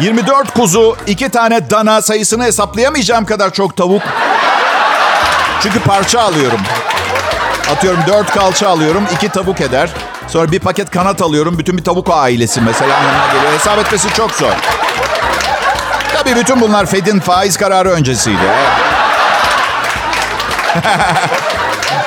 24 0.00 0.54
kuzu, 0.54 0.96
iki 1.06 1.28
tane 1.28 1.70
dana 1.70 2.02
sayısını 2.02 2.44
hesaplayamayacağım 2.44 3.24
kadar 3.24 3.52
çok 3.52 3.76
tavuk. 3.76 4.02
Çünkü 5.62 5.80
parça 5.80 6.20
alıyorum. 6.20 6.60
Atıyorum 7.72 8.00
dört 8.06 8.30
kalça 8.30 8.68
alıyorum, 8.68 9.04
iki 9.14 9.28
tavuk 9.28 9.60
eder. 9.60 9.90
Sonra 10.28 10.52
bir 10.52 10.60
paket 10.60 10.90
kanat 10.90 11.22
alıyorum, 11.22 11.58
bütün 11.58 11.78
bir 11.78 11.84
tavuk 11.84 12.10
ailesi 12.10 12.60
mesela 12.60 12.90
yanına 12.90 13.26
geliyor. 13.32 13.52
Hesap 13.52 13.78
etmesi 13.78 14.14
çok 14.14 14.30
zor. 14.30 14.52
Tabii 16.14 16.36
bütün 16.36 16.60
bunlar 16.60 16.86
Fed'in 16.86 17.20
faiz 17.20 17.56
kararı 17.56 17.90
öncesiydi. 17.90 18.42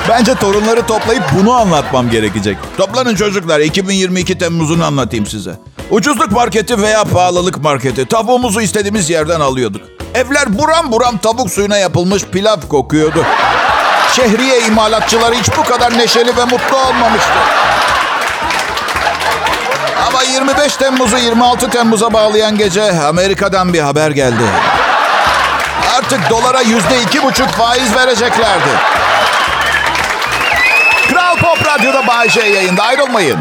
Bence 0.08 0.34
torunları 0.34 0.86
toplayıp 0.86 1.24
bunu 1.38 1.52
anlatmam 1.52 2.10
gerekecek. 2.10 2.56
Toplanın 2.76 3.14
çocuklar. 3.14 3.60
2022 3.60 4.38
Temmuz'unu 4.38 4.84
anlatayım 4.84 5.26
size. 5.26 5.58
Ucuzluk 5.90 6.32
marketi 6.32 6.82
veya 6.82 7.04
pahalılık 7.04 7.62
marketi. 7.62 8.06
Tavuğumuzu 8.06 8.60
istediğimiz 8.60 9.10
yerden 9.10 9.40
alıyorduk. 9.40 9.91
Evler 10.14 10.58
buram 10.58 10.92
buram 10.92 11.18
tavuk 11.18 11.50
suyuna 11.50 11.76
yapılmış 11.78 12.24
pilav 12.24 12.60
kokuyordu. 12.68 13.26
Şehriye 14.16 14.60
imalatçıları 14.60 15.34
hiç 15.34 15.56
bu 15.56 15.62
kadar 15.64 15.98
neşeli 15.98 16.36
ve 16.36 16.44
mutlu 16.44 16.76
olmamıştı. 16.76 17.38
Ama 20.08 20.22
25 20.22 20.76
Temmuz'u 20.76 21.18
26 21.18 21.70
Temmuz'a 21.70 22.12
bağlayan 22.12 22.58
gece 22.58 23.00
Amerika'dan 23.00 23.72
bir 23.72 23.80
haber 23.80 24.10
geldi. 24.10 24.42
Artık 25.96 26.30
dolara 26.30 26.60
yüzde 26.60 27.02
iki 27.02 27.22
buçuk 27.22 27.48
faiz 27.48 27.96
vereceklerdi. 27.96 28.70
Kral 31.10 31.36
Pop 31.36 31.66
Radyo'da 31.66 32.06
Bay 32.06 32.28
J 32.28 32.40
yayında 32.40 32.82
ayrılmayın. 32.82 33.38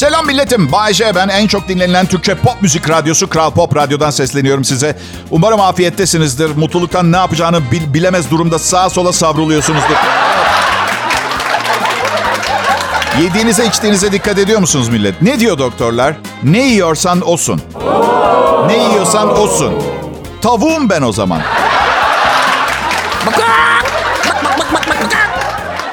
Selam 0.00 0.26
milletim. 0.26 0.72
Bay 0.72 0.94
J 0.94 1.14
ben 1.14 1.28
en 1.28 1.46
çok 1.46 1.68
dinlenilen 1.68 2.06
Türkçe 2.06 2.34
pop 2.34 2.62
müzik 2.62 2.90
radyosu 2.90 3.28
Kral 3.30 3.50
Pop 3.50 3.76
Radyo'dan 3.76 4.10
sesleniyorum 4.10 4.64
size. 4.64 4.98
Umarım 5.30 5.60
afiyettesinizdir. 5.60 6.56
Mutluluktan 6.56 7.12
ne 7.12 7.16
yapacağını 7.16 7.70
bil- 7.70 7.94
bilemez 7.94 8.30
durumda 8.30 8.58
sağa 8.58 8.90
sola 8.90 9.12
savruluyorsunuzdur. 9.12 9.94
Yediğinize 13.22 13.66
içtiğinize 13.66 14.12
dikkat 14.12 14.38
ediyor 14.38 14.60
musunuz 14.60 14.88
millet? 14.88 15.22
Ne 15.22 15.40
diyor 15.40 15.58
doktorlar? 15.58 16.14
Ne 16.42 16.66
yiyorsan 16.66 17.20
osun. 17.28 17.62
Ne 18.66 18.76
yiyorsan 18.88 19.38
osun. 19.38 19.74
Tavuğum 20.42 20.88
ben 20.90 21.02
o 21.02 21.12
zaman. 21.12 21.40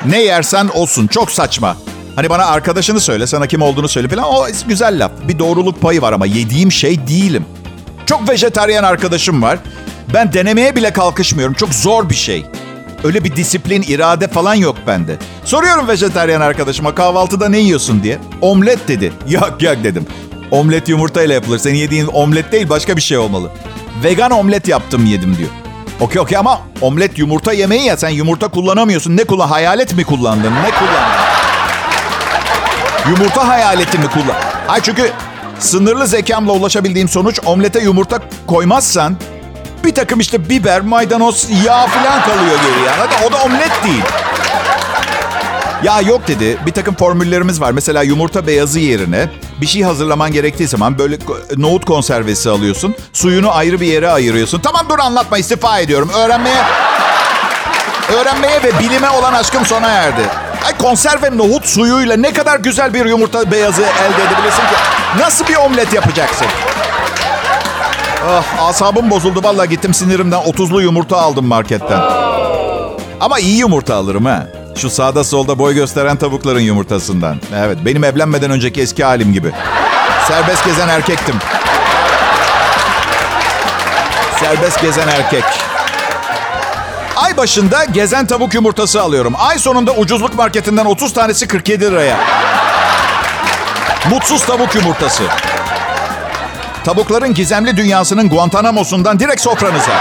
Ne 0.06 0.22
yersen 0.22 0.68
olsun. 0.74 1.08
Çok 1.08 1.32
saçma. 1.32 1.78
Hani 2.18 2.30
bana 2.30 2.46
arkadaşını 2.46 3.00
söyle, 3.00 3.28
sana 3.28 3.48
kim 3.48 3.62
olduğunu 3.62 3.88
söyle 3.88 4.08
falan. 4.08 4.24
O 4.24 4.46
güzel 4.68 5.04
laf. 5.04 5.12
Bir 5.28 5.40
doğruluk 5.40 5.82
payı 5.82 6.02
var 6.02 6.14
ama 6.14 6.26
yediğim 6.26 6.72
şey 6.72 7.08
değilim. 7.08 7.46
Çok 8.06 8.30
vejetaryen 8.30 8.84
arkadaşım 8.84 9.42
var. 9.42 9.60
Ben 10.14 10.34
denemeye 10.34 10.76
bile 10.76 10.94
kalkışmıyorum. 10.94 11.54
Çok 11.54 11.74
zor 11.74 12.10
bir 12.10 12.16
şey. 12.16 12.46
Öyle 13.04 13.24
bir 13.24 13.36
disiplin, 13.36 13.82
irade 13.82 14.28
falan 14.28 14.54
yok 14.54 14.76
bende. 14.88 15.18
Soruyorum 15.46 15.88
vejetaryen 15.88 16.42
arkadaşıma 16.42 16.96
kahvaltıda 16.96 17.50
ne 17.50 17.58
yiyorsun 17.58 18.04
diye. 18.04 18.20
Omlet 18.42 18.88
dedi. 18.88 19.14
Yok 19.30 19.56
yok 19.62 19.76
dedim. 19.84 20.06
Omlet 20.52 20.90
yumurtayla 20.90 21.36
yapılır. 21.36 21.60
Senin 21.60 21.78
yediğin 21.78 22.08
omlet 22.08 22.52
değil 22.52 22.70
başka 22.70 22.98
bir 22.98 23.02
şey 23.02 23.18
olmalı. 23.18 23.50
Vegan 24.04 24.32
omlet 24.32 24.68
yaptım 24.68 25.06
yedim 25.06 25.38
diyor. 25.38 25.50
Okey 26.00 26.22
okey 26.22 26.38
ama 26.38 26.62
omlet 26.82 27.18
yumurta 27.18 27.54
yemeği 27.54 27.86
ya 27.86 27.98
sen 27.98 28.10
yumurta 28.10 28.48
kullanamıyorsun. 28.48 29.18
Ne 29.18 29.24
kullan? 29.24 29.48
Hayalet 29.48 29.94
mi 29.96 30.04
kullandın? 30.04 30.52
Ne 30.52 30.72
kullandın? 30.80 31.47
Yumurta 33.10 33.48
hayaleti 33.48 33.98
mi 33.98 34.08
kullan? 34.08 34.36
Ay 34.68 34.82
çünkü 34.82 35.12
sınırlı 35.60 36.08
zekamla 36.08 36.52
ulaşabildiğim 36.52 37.10
sonuç 37.10 37.40
omlete 37.46 37.80
yumurta 37.80 38.20
koymazsan 38.48 39.18
bir 39.84 39.96
takım 39.96 40.20
işte 40.20 40.50
biber, 40.50 40.82
maydanoz, 40.82 41.48
yağ 41.66 41.88
falan 41.88 42.22
kalıyor 42.22 42.58
geriye. 42.68 42.90
Hadi 42.98 43.28
o 43.28 43.32
da 43.32 43.38
omlet 43.38 43.84
değil. 43.84 44.04
Ya 45.84 46.02
yok 46.02 46.28
dedi. 46.28 46.58
Bir 46.66 46.72
takım 46.72 46.96
formüllerimiz 46.96 47.62
var. 47.62 47.72
Mesela 47.72 48.04
yumurta 48.04 48.48
beyazı 48.48 48.80
yerine 48.80 49.30
bir 49.62 49.68
şey 49.68 49.84
hazırlaman 49.84 50.32
gerektiği 50.32 50.68
zaman 50.68 51.00
böyle 51.00 51.18
nohut 51.58 51.86
konservesi 51.86 52.50
alıyorsun. 52.50 52.96
Suyunu 53.14 53.52
ayrı 53.56 53.82
bir 53.82 53.88
yere 53.88 54.10
ayırıyorsun. 54.10 54.60
Tamam 54.60 54.86
dur 54.90 55.00
anlatma 55.00 55.38
istifa 55.38 55.80
ediyorum. 55.80 56.10
Öğrenmeye 56.16 56.64
öğrenmeye 58.16 58.64
ve 58.64 58.80
bilime 58.80 59.10
olan 59.10 59.34
aşkım 59.34 59.66
sona 59.66 59.88
erdi. 59.88 60.22
Ay 60.68 60.78
konserve 60.78 61.38
nohut 61.38 61.66
suyuyla 61.66 62.18
ne 62.18 62.34
kadar 62.34 62.60
güzel 62.60 62.94
bir 62.94 63.06
yumurta 63.06 63.52
beyazı 63.52 63.82
elde 63.82 64.24
edebilirsin 64.24 64.62
ki? 64.62 64.76
Nasıl 65.20 65.48
bir 65.48 65.56
omlet 65.56 65.94
yapacaksın? 65.94 66.48
Ah, 68.30 68.68
asabım 68.68 69.10
bozuldu. 69.10 69.44
Vallahi 69.44 69.70
gittim 69.70 69.94
sinirimden 69.94 70.40
30'lu 70.40 70.82
yumurta 70.82 71.18
aldım 71.18 71.46
marketten. 71.46 72.02
Ama 73.20 73.40
iyi 73.40 73.58
yumurta 73.58 73.96
alırım 73.96 74.26
ha. 74.26 74.48
Şu 74.76 74.90
sağda 74.90 75.24
solda 75.24 75.60
boy 75.60 75.74
gösteren 75.74 76.18
tavukların 76.18 76.60
yumurtasından. 76.60 77.38
Evet, 77.56 77.78
benim 77.86 78.04
evlenmeden 78.04 78.52
önceki 78.52 78.82
eski 78.82 79.04
halim 79.04 79.34
gibi. 79.34 79.52
Serbest 80.28 80.66
gezen 80.66 80.88
erkektim. 80.88 81.36
Serbest 84.40 84.82
gezen 84.82 85.08
erkek. 85.08 85.67
Ay 87.18 87.38
başında 87.38 87.86
gezen 87.86 88.26
tavuk 88.28 88.54
yumurtası 88.54 89.02
alıyorum. 89.02 89.34
Ay 89.38 89.60
sonunda 89.60 89.92
ucuzluk 89.92 90.36
marketinden 90.36 90.86
30 90.86 91.14
tanesi 91.14 91.48
47 91.48 91.86
liraya. 91.86 92.18
Mutsuz 94.10 94.46
tavuk 94.46 94.76
yumurtası. 94.76 95.24
Tavukların 96.86 97.34
gizemli 97.34 97.78
dünyasının 97.78 98.30
Guantanamo'sundan 98.30 99.20
direkt 99.20 99.42
sofranıza. 99.42 99.92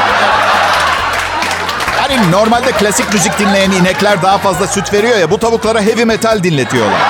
Hani 2.01 2.31
normalde 2.31 2.73
klasik 2.73 3.15
müzik 3.15 3.39
dinleyen 3.39 3.71
inekler 3.71 4.23
daha 4.23 4.39
fazla 4.39 4.67
süt 4.67 4.93
veriyor 4.93 5.19
ya 5.19 5.31
bu 5.31 5.39
tavuklara 5.39 5.81
heavy 5.81 6.05
metal 6.05 6.43
dinletiyorlar. 6.43 7.01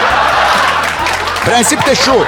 Prensip 1.44 1.86
de 1.86 1.94
şu. 1.94 2.24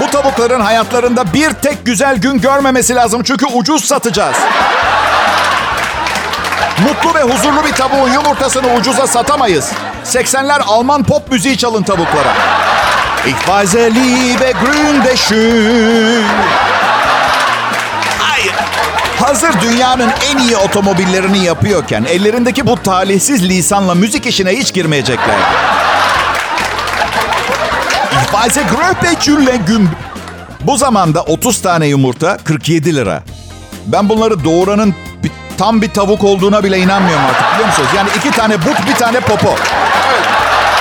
Bu 0.00 0.10
tavukların 0.10 0.60
hayatlarında 0.60 1.32
bir 1.34 1.50
tek 1.50 1.86
güzel 1.86 2.16
gün 2.16 2.40
görmemesi 2.40 2.94
lazım 2.94 3.22
çünkü 3.22 3.46
ucuz 3.46 3.84
satacağız. 3.84 4.36
Mutlu 6.82 7.14
ve 7.14 7.22
huzurlu 7.22 7.64
bir 7.64 7.72
tavuğun 7.72 8.12
yumurtasını 8.12 8.74
ucuza 8.74 9.06
satamayız. 9.06 9.72
80'ler 10.04 10.62
Alman 10.62 11.04
pop 11.04 11.32
müziği 11.32 11.58
çalın 11.58 11.82
tavuklara. 11.82 12.34
Ich 13.26 13.38
weise 13.38 13.94
liebe 13.94 14.52
grün 14.52 15.16
schön. 15.16 16.24
Hayır. 18.18 18.52
Hazır 19.20 19.60
dünyanın 19.60 20.10
en 20.30 20.38
iyi 20.38 20.56
otomobillerini 20.56 21.38
yapıyorken 21.38 22.04
ellerindeki 22.04 22.66
bu 22.66 22.82
talihsiz 22.82 23.42
lisanla 23.48 23.94
müzik 23.94 24.26
işine 24.26 24.50
hiç 24.50 24.74
girmeyecekler. 24.74 25.36
Ich 28.12 28.30
weise 28.32 28.62
gröpe 28.62 29.14
gün. 29.66 29.88
Bu 30.60 30.76
zamanda 30.76 31.22
30 31.22 31.62
tane 31.62 31.86
yumurta 31.86 32.36
47 32.36 32.96
lira. 32.96 33.22
Ben 33.86 34.08
bunları 34.08 34.44
doğuranın 34.44 34.94
tam 35.58 35.82
bir 35.82 35.90
tavuk 35.90 36.24
olduğuna 36.24 36.64
bile 36.64 36.78
inanmıyorum 36.78 37.24
artık 37.24 37.52
biliyor 37.54 37.66
musunuz? 37.68 37.88
Yani 37.96 38.08
iki 38.16 38.30
tane 38.30 38.58
but 38.58 38.86
bir 38.88 38.94
tane 38.94 39.20
popo. 39.20 39.54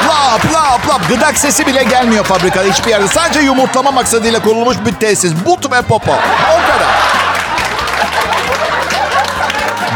Lap 0.08 0.54
lap 0.54 0.90
lap 0.90 1.10
gıdak 1.10 1.38
sesi 1.38 1.68
bile 1.68 1.84
gelmiyor 1.84 2.24
fabrikada 2.24 2.64
hiçbir 2.74 2.90
yerde. 2.90 3.08
Sadece 3.08 3.40
yumurtlama 3.40 3.92
maksadıyla 3.92 4.40
kurulmuş 4.42 4.78
bir 4.86 4.94
tesis. 4.94 5.34
But 5.46 5.72
ve 5.72 5.82
popo. 5.82 6.12
O 6.12 6.68
kadar. 6.68 6.88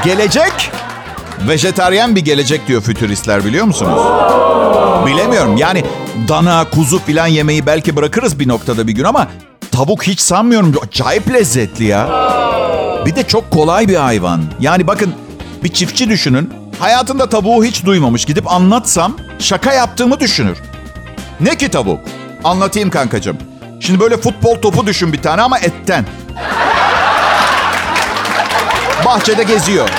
Gelecek 0.03 0.71
vejetaryen 1.47 2.15
bir 2.15 2.21
gelecek 2.21 2.67
diyor 2.67 2.81
fütüristler 2.81 3.45
biliyor 3.45 3.65
musunuz? 3.65 4.01
Bilemiyorum 5.05 5.57
yani 5.57 5.85
dana, 6.27 6.69
kuzu 6.69 6.99
filan 6.99 7.27
yemeği 7.27 7.65
belki 7.65 7.95
bırakırız 7.95 8.39
bir 8.39 8.47
noktada 8.47 8.87
bir 8.87 8.93
gün 8.93 9.03
ama 9.03 9.27
tavuk 9.71 10.03
hiç 10.03 10.19
sanmıyorum. 10.19 10.75
Acayip 10.87 11.33
lezzetli 11.33 11.83
ya. 11.83 12.07
Bir 13.05 13.15
de 13.15 13.27
çok 13.27 13.51
kolay 13.51 13.87
bir 13.87 13.95
hayvan. 13.95 14.41
Yani 14.59 14.87
bakın 14.87 15.15
bir 15.63 15.73
çiftçi 15.73 16.09
düşünün. 16.09 16.53
Hayatında 16.79 17.29
tavuğu 17.29 17.63
hiç 17.63 17.85
duymamış. 17.85 18.25
Gidip 18.25 18.51
anlatsam 18.51 19.17
şaka 19.39 19.73
yaptığımı 19.73 20.19
düşünür. 20.19 20.57
Ne 21.39 21.57
ki 21.57 21.69
tavuk? 21.69 21.99
Anlatayım 22.43 22.89
kankacığım. 22.89 23.37
Şimdi 23.79 23.99
böyle 23.99 24.17
futbol 24.17 24.55
topu 24.55 24.87
düşün 24.87 25.13
bir 25.13 25.21
tane 25.21 25.41
ama 25.41 25.59
etten. 25.59 26.05
Bahçede 29.05 29.43
geziyor. 29.43 29.89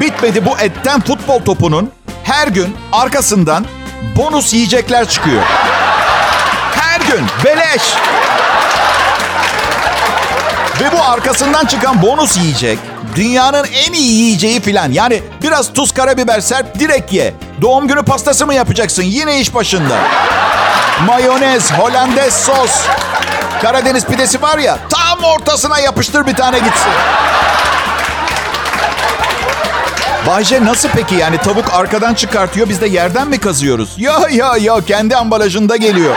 Bitmedi 0.00 0.46
bu 0.46 0.58
etten 0.58 1.00
futbol 1.00 1.38
topunun 1.40 1.90
her 2.24 2.48
gün 2.48 2.76
arkasından 2.92 3.66
bonus 4.16 4.54
yiyecekler 4.54 5.08
çıkıyor. 5.08 5.42
Her 6.74 7.00
gün 7.00 7.26
beleş. 7.44 7.82
Ve 10.80 10.92
bu 10.92 11.02
arkasından 11.02 11.66
çıkan 11.66 12.02
bonus 12.02 12.36
yiyecek 12.36 12.78
dünyanın 13.16 13.66
en 13.86 13.92
iyi 13.92 14.12
yiyeceği 14.12 14.60
filan. 14.60 14.92
Yani 14.92 15.22
biraz 15.42 15.72
tuz 15.72 15.92
karabiber 15.92 16.40
serp 16.40 16.78
direkt 16.78 17.12
ye. 17.12 17.34
Doğum 17.62 17.88
günü 17.88 18.02
pastası 18.02 18.46
mı 18.46 18.54
yapacaksın? 18.54 19.02
Yine 19.02 19.40
iş 19.40 19.54
başında. 19.54 19.98
Mayonez, 21.06 21.72
Hollandaise 21.72 22.30
sos. 22.44 22.86
Karadeniz 23.62 24.06
pidesi 24.06 24.42
var 24.42 24.58
ya 24.58 24.78
tam 24.88 25.24
ortasına 25.24 25.78
yapıştır 25.78 26.26
bir 26.26 26.34
tane 26.34 26.58
gitsin. 26.58 26.92
Bayce 30.26 30.64
nasıl 30.64 30.88
peki 30.88 31.14
yani 31.14 31.38
tavuk 31.38 31.74
arkadan 31.74 32.14
çıkartıyor 32.14 32.68
biz 32.68 32.80
de 32.80 32.86
yerden 32.86 33.28
mi 33.28 33.38
kazıyoruz? 33.38 33.94
Ya 33.96 34.20
ya 34.30 34.56
ya 34.60 34.80
kendi 34.86 35.16
ambalajında 35.16 35.76
geliyor. 35.76 36.16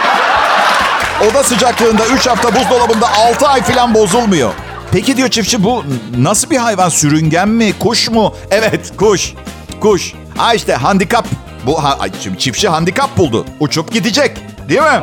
Oda 1.28 1.44
sıcaklığında 1.44 2.06
3 2.08 2.28
hafta 2.28 2.56
buzdolabında 2.56 3.08
6 3.10 3.48
ay 3.48 3.62
falan 3.62 3.94
bozulmuyor. 3.94 4.54
Peki 4.92 5.18
diyor 5.18 5.30
çiftçi 5.30 5.64
bu 5.64 5.84
nasıl 6.18 6.50
bir 6.50 6.58
hayvan? 6.58 6.90
Sürüngen 6.90 7.50
mi? 7.50 7.74
Kuş 7.80 8.10
mu? 8.10 8.36
Evet 8.52 8.98
kuş. 8.98 9.34
Kuş. 9.82 10.14
Ha 10.38 10.54
işte 10.54 10.76
handikap. 10.76 11.26
Bu 11.66 11.84
ha, 11.84 11.98
çiftçi 12.40 12.70
handikap 12.70 13.18
buldu. 13.18 13.46
Uçup 13.60 13.92
gidecek. 13.94 14.38
Değil 14.70 14.82
mi? 14.82 14.88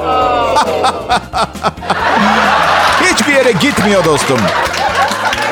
Hiçbir 3.03 3.33
yere 3.35 3.53
gitmiyor 3.53 4.05
dostum. 4.05 4.39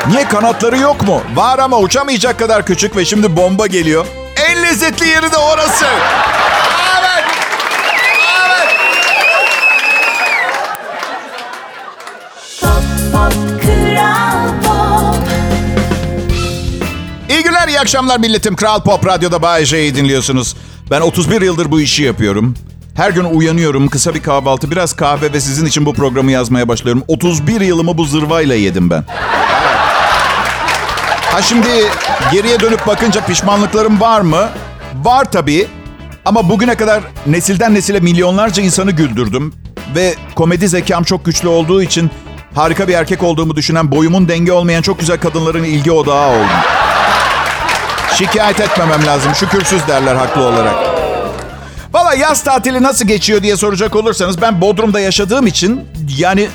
Niye 0.07 0.27
kanatları 0.27 0.77
yok 0.77 1.01
mu? 1.01 1.21
Var 1.35 1.59
ama 1.59 1.77
uçamayacak 1.77 2.39
kadar 2.39 2.65
küçük 2.65 2.95
ve 2.95 3.05
şimdi 3.05 3.35
bomba 3.35 3.67
geliyor. 3.67 4.05
En 4.49 4.63
lezzetli 4.63 5.07
yeri 5.07 5.31
de 5.31 5.37
orası. 5.37 5.85
İyi 17.75 17.79
akşamlar 17.79 18.19
milletim. 18.19 18.55
Kral 18.55 18.83
Pop 18.83 19.05
Radyo'da 19.07 19.41
Bay 19.41 19.65
J'yi 19.65 19.95
dinliyorsunuz. 19.95 20.55
Ben 20.91 21.01
31 21.01 21.41
yıldır 21.41 21.71
bu 21.71 21.81
işi 21.81 22.03
yapıyorum. 22.03 22.53
Her 22.95 23.09
gün 23.11 23.23
uyanıyorum, 23.23 23.87
kısa 23.87 24.13
bir 24.13 24.23
kahvaltı, 24.23 24.71
biraz 24.71 24.93
kahve 24.93 25.33
ve 25.33 25.41
sizin 25.41 25.65
için 25.65 25.85
bu 25.85 25.93
programı 25.93 26.31
yazmaya 26.31 26.67
başlıyorum. 26.67 27.03
31 27.07 27.61
yılımı 27.61 27.97
bu 27.97 28.05
zırvayla 28.05 28.55
yedim 28.55 28.89
ben. 28.89 29.03
Ha 31.31 31.41
şimdi 31.41 31.67
geriye 32.31 32.59
dönüp 32.59 32.87
bakınca 32.87 33.25
pişmanlıklarım 33.25 34.01
var 34.01 34.21
mı? 34.21 34.49
Var 35.03 35.31
tabii. 35.31 35.67
Ama 36.25 36.49
bugüne 36.49 36.75
kadar 36.75 37.03
nesilden 37.27 37.75
nesile 37.75 37.99
milyonlarca 37.99 38.63
insanı 38.63 38.91
güldürdüm. 38.91 39.53
Ve 39.95 40.15
komedi 40.35 40.67
zekam 40.67 41.03
çok 41.03 41.25
güçlü 41.25 41.47
olduğu 41.47 41.81
için 41.83 42.11
harika 42.55 42.87
bir 42.87 42.93
erkek 42.93 43.23
olduğumu 43.23 43.55
düşünen 43.55 43.91
boyumun 43.91 44.27
denge 44.27 44.51
olmayan 44.51 44.81
çok 44.81 44.99
güzel 44.99 45.19
kadınların 45.19 45.63
ilgi 45.63 45.91
odağı 45.91 46.29
oldum. 46.29 46.74
Şikayet 48.17 48.59
etmemem 48.59 49.05
lazım. 49.05 49.35
Şükürsüz 49.35 49.87
derler 49.87 50.15
haklı 50.15 50.41
olarak. 50.41 50.75
Valla 51.93 52.13
yaz 52.13 52.43
tatili 52.43 52.83
nasıl 52.83 53.07
geçiyor 53.07 53.43
diye 53.43 53.57
soracak 53.57 53.95
olursanız 53.95 54.41
ben 54.41 54.61
Bodrum'da 54.61 54.99
yaşadığım 54.99 55.47
için 55.47 55.81
yani 56.17 56.47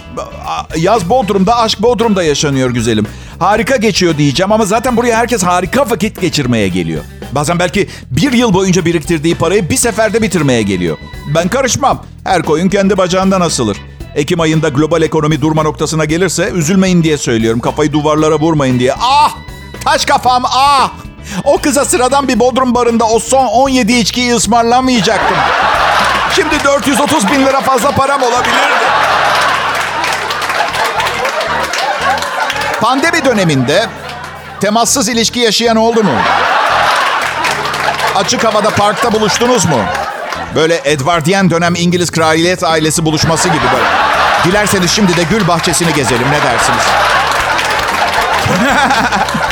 yaz 0.76 1.08
Bodrum'da 1.08 1.56
aşk 1.58 1.82
Bodrum'da 1.82 2.22
yaşanıyor 2.22 2.70
güzelim. 2.70 3.06
Harika 3.38 3.76
geçiyor 3.76 4.18
diyeceğim 4.18 4.52
ama 4.52 4.64
zaten 4.64 4.96
buraya 4.96 5.16
herkes 5.16 5.42
harika 5.42 5.90
vakit 5.90 6.20
geçirmeye 6.20 6.68
geliyor. 6.68 7.04
Bazen 7.32 7.58
belki 7.58 7.88
bir 8.10 8.32
yıl 8.32 8.54
boyunca 8.54 8.84
biriktirdiği 8.84 9.34
parayı 9.34 9.70
bir 9.70 9.76
seferde 9.76 10.22
bitirmeye 10.22 10.62
geliyor. 10.62 10.96
Ben 11.34 11.48
karışmam. 11.48 12.04
Her 12.24 12.42
koyun 12.42 12.68
kendi 12.68 12.98
bacağından 12.98 13.40
asılır. 13.40 13.76
Ekim 14.14 14.40
ayında 14.40 14.68
global 14.68 15.02
ekonomi 15.02 15.40
durma 15.40 15.62
noktasına 15.62 16.04
gelirse 16.04 16.50
üzülmeyin 16.54 17.02
diye 17.02 17.18
söylüyorum. 17.18 17.60
Kafayı 17.60 17.92
duvarlara 17.92 18.38
vurmayın 18.38 18.78
diye. 18.78 18.94
Ah! 19.00 19.34
Taş 19.84 20.04
kafam 20.04 20.42
ah! 20.46 20.92
O 21.44 21.58
kıza 21.58 21.84
sıradan 21.84 22.28
bir 22.28 22.38
bodrum 22.38 22.74
barında 22.74 23.04
o 23.04 23.18
son 23.18 23.46
17 23.46 23.92
içkiyi 23.92 24.34
ısmarlamayacaktım. 24.34 25.36
Şimdi 26.36 26.64
430 26.64 27.28
bin 27.32 27.46
lira 27.46 27.60
fazla 27.60 27.90
param 27.90 28.22
olabilirdi. 28.22 28.84
Pandemi 32.80 33.24
döneminde 33.24 33.86
temassız 34.60 35.08
ilişki 35.08 35.40
yaşayan 35.40 35.76
oldu 35.76 36.02
mu? 36.02 36.12
Açık 38.14 38.44
havada 38.44 38.70
parkta 38.70 39.12
buluştunuz 39.12 39.64
mu? 39.64 39.78
Böyle 40.54 40.80
Edwardiyen 40.84 41.50
dönem 41.50 41.74
İngiliz 41.74 42.10
kraliyet 42.10 42.64
ailesi 42.64 43.04
buluşması 43.04 43.48
gibi 43.48 43.64
böyle. 43.74 43.86
Dilerseniz 44.44 44.90
şimdi 44.90 45.16
de 45.16 45.22
gül 45.22 45.48
bahçesini 45.48 45.94
gezelim 45.94 46.26
ne 46.30 46.42
dersiniz? 46.42 46.84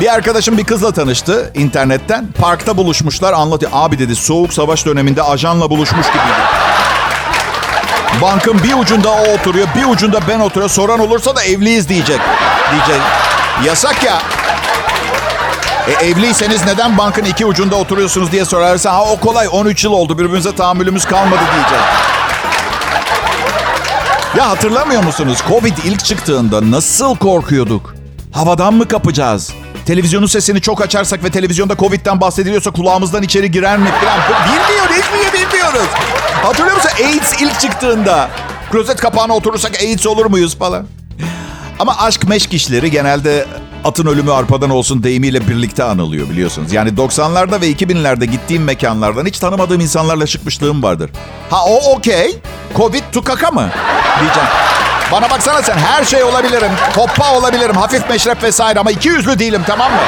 bir 0.00 0.14
arkadaşım 0.14 0.58
bir 0.58 0.64
kızla 0.64 0.92
tanıştı 0.92 1.50
internetten. 1.54 2.26
Parkta 2.40 2.76
buluşmuşlar 2.76 3.32
anlatıyor. 3.32 3.72
Abi 3.74 3.98
dedi 3.98 4.16
soğuk 4.16 4.52
savaş 4.52 4.86
döneminde 4.86 5.22
ajanla 5.22 5.70
buluşmuş 5.70 6.06
gibiydi. 6.06 6.42
Bankın 8.22 8.62
bir 8.62 8.74
ucunda 8.74 9.08
o 9.10 9.34
oturuyor, 9.34 9.68
bir 9.76 9.84
ucunda 9.84 10.20
ben 10.28 10.40
oturuyor. 10.40 10.70
Soran 10.70 11.00
olursa 11.00 11.36
da 11.36 11.42
evliyiz 11.42 11.88
diyecek. 11.88 12.20
Diyecek. 12.70 13.00
Yasak 13.64 14.04
ya. 14.04 14.18
E, 15.88 16.06
evliyseniz 16.06 16.66
neden 16.66 16.98
bankın 16.98 17.24
iki 17.24 17.46
ucunda 17.46 17.76
oturuyorsunuz 17.76 18.32
diye 18.32 18.44
sorarsa 18.44 18.92
ha 18.92 19.04
o 19.04 19.16
kolay 19.20 19.48
13 19.52 19.84
yıl 19.84 19.92
oldu 19.92 20.18
birbirimize 20.18 20.54
tahammülümüz 20.54 21.04
kalmadı 21.04 21.40
diyecek. 21.54 21.80
Ya 24.36 24.50
hatırlamıyor 24.50 25.02
musunuz? 25.04 25.38
Covid 25.48 25.76
ilk 25.84 26.04
çıktığında 26.04 26.70
nasıl 26.70 27.16
korkuyorduk? 27.16 27.94
Havadan 28.32 28.74
mı 28.74 28.88
kapacağız? 28.88 29.52
Televizyonun 29.88 30.26
sesini 30.26 30.60
çok 30.60 30.80
açarsak 30.82 31.24
ve 31.24 31.30
televizyonda 31.30 31.76
Covid'den 31.76 32.20
bahsediliyorsa 32.20 32.70
kulağımızdan 32.70 33.22
içeri 33.22 33.50
girer 33.50 33.78
mi 33.78 33.88
falan. 34.00 34.18
Bilmiyoruz, 34.48 34.96
hiçbir 34.96 35.38
şey 35.38 35.46
bilmiyoruz. 35.46 35.88
Hatırlıyor 36.42 36.76
musun 36.76 36.90
AIDS 37.04 37.42
ilk 37.42 37.60
çıktığında? 37.60 38.30
Klozet 38.72 38.96
kapağına 38.96 39.34
oturursak 39.34 39.82
AIDS 39.82 40.06
olur 40.06 40.26
muyuz 40.26 40.58
falan. 40.58 40.86
Ama 41.78 41.96
aşk 41.98 42.28
meşk 42.28 42.54
işleri 42.54 42.90
genelde 42.90 43.46
atın 43.84 44.06
ölümü 44.06 44.32
arpadan 44.32 44.70
olsun 44.70 45.02
deyimiyle 45.02 45.48
birlikte 45.48 45.84
anılıyor 45.84 46.30
biliyorsunuz. 46.30 46.72
Yani 46.72 46.90
90'larda 46.90 47.60
ve 47.60 47.70
2000'lerde 47.70 48.24
gittiğim 48.24 48.64
mekanlardan 48.64 49.26
hiç 49.26 49.38
tanımadığım 49.38 49.80
insanlarla 49.80 50.26
çıkmışlığım 50.26 50.82
vardır. 50.82 51.10
Ha 51.50 51.64
o 51.64 51.94
okey. 51.94 52.38
Covid 52.76 53.02
tukaka 53.12 53.50
mı? 53.50 53.70
Diyeceğim. 54.20 54.48
Bana 55.12 55.30
baksana 55.30 55.62
sen 55.62 55.78
her 55.78 56.04
şey 56.04 56.22
olabilirim. 56.24 56.70
Koppa 56.94 57.34
olabilirim. 57.34 57.76
Hafif 57.76 58.10
meşrep 58.10 58.42
vesaire 58.42 58.80
ama 58.80 58.90
iki 58.90 59.08
yüzlü 59.08 59.38
değilim 59.38 59.62
tamam 59.66 59.92
mı? 59.92 59.98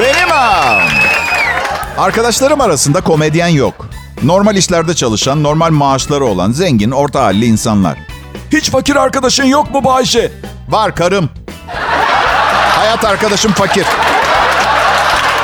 Benim 0.00 0.28
ha. 0.30 0.78
Arkadaşlarım 1.98 2.60
arasında 2.60 3.00
komedyen 3.00 3.48
yok. 3.48 3.86
Normal 4.22 4.56
işlerde 4.56 4.94
çalışan, 4.94 5.42
normal 5.42 5.70
maaşları 5.70 6.24
olan, 6.24 6.52
zengin, 6.52 6.90
orta 6.90 7.24
halli 7.24 7.46
insanlar. 7.46 7.98
Hiç 8.52 8.70
fakir 8.70 8.96
arkadaşın 8.96 9.44
yok 9.44 9.70
mu 9.70 9.84
Bayşe? 9.84 10.32
Var 10.68 10.94
karım. 10.94 11.30
Hayat 12.76 13.04
arkadaşım 13.04 13.52
fakir. 13.52 13.86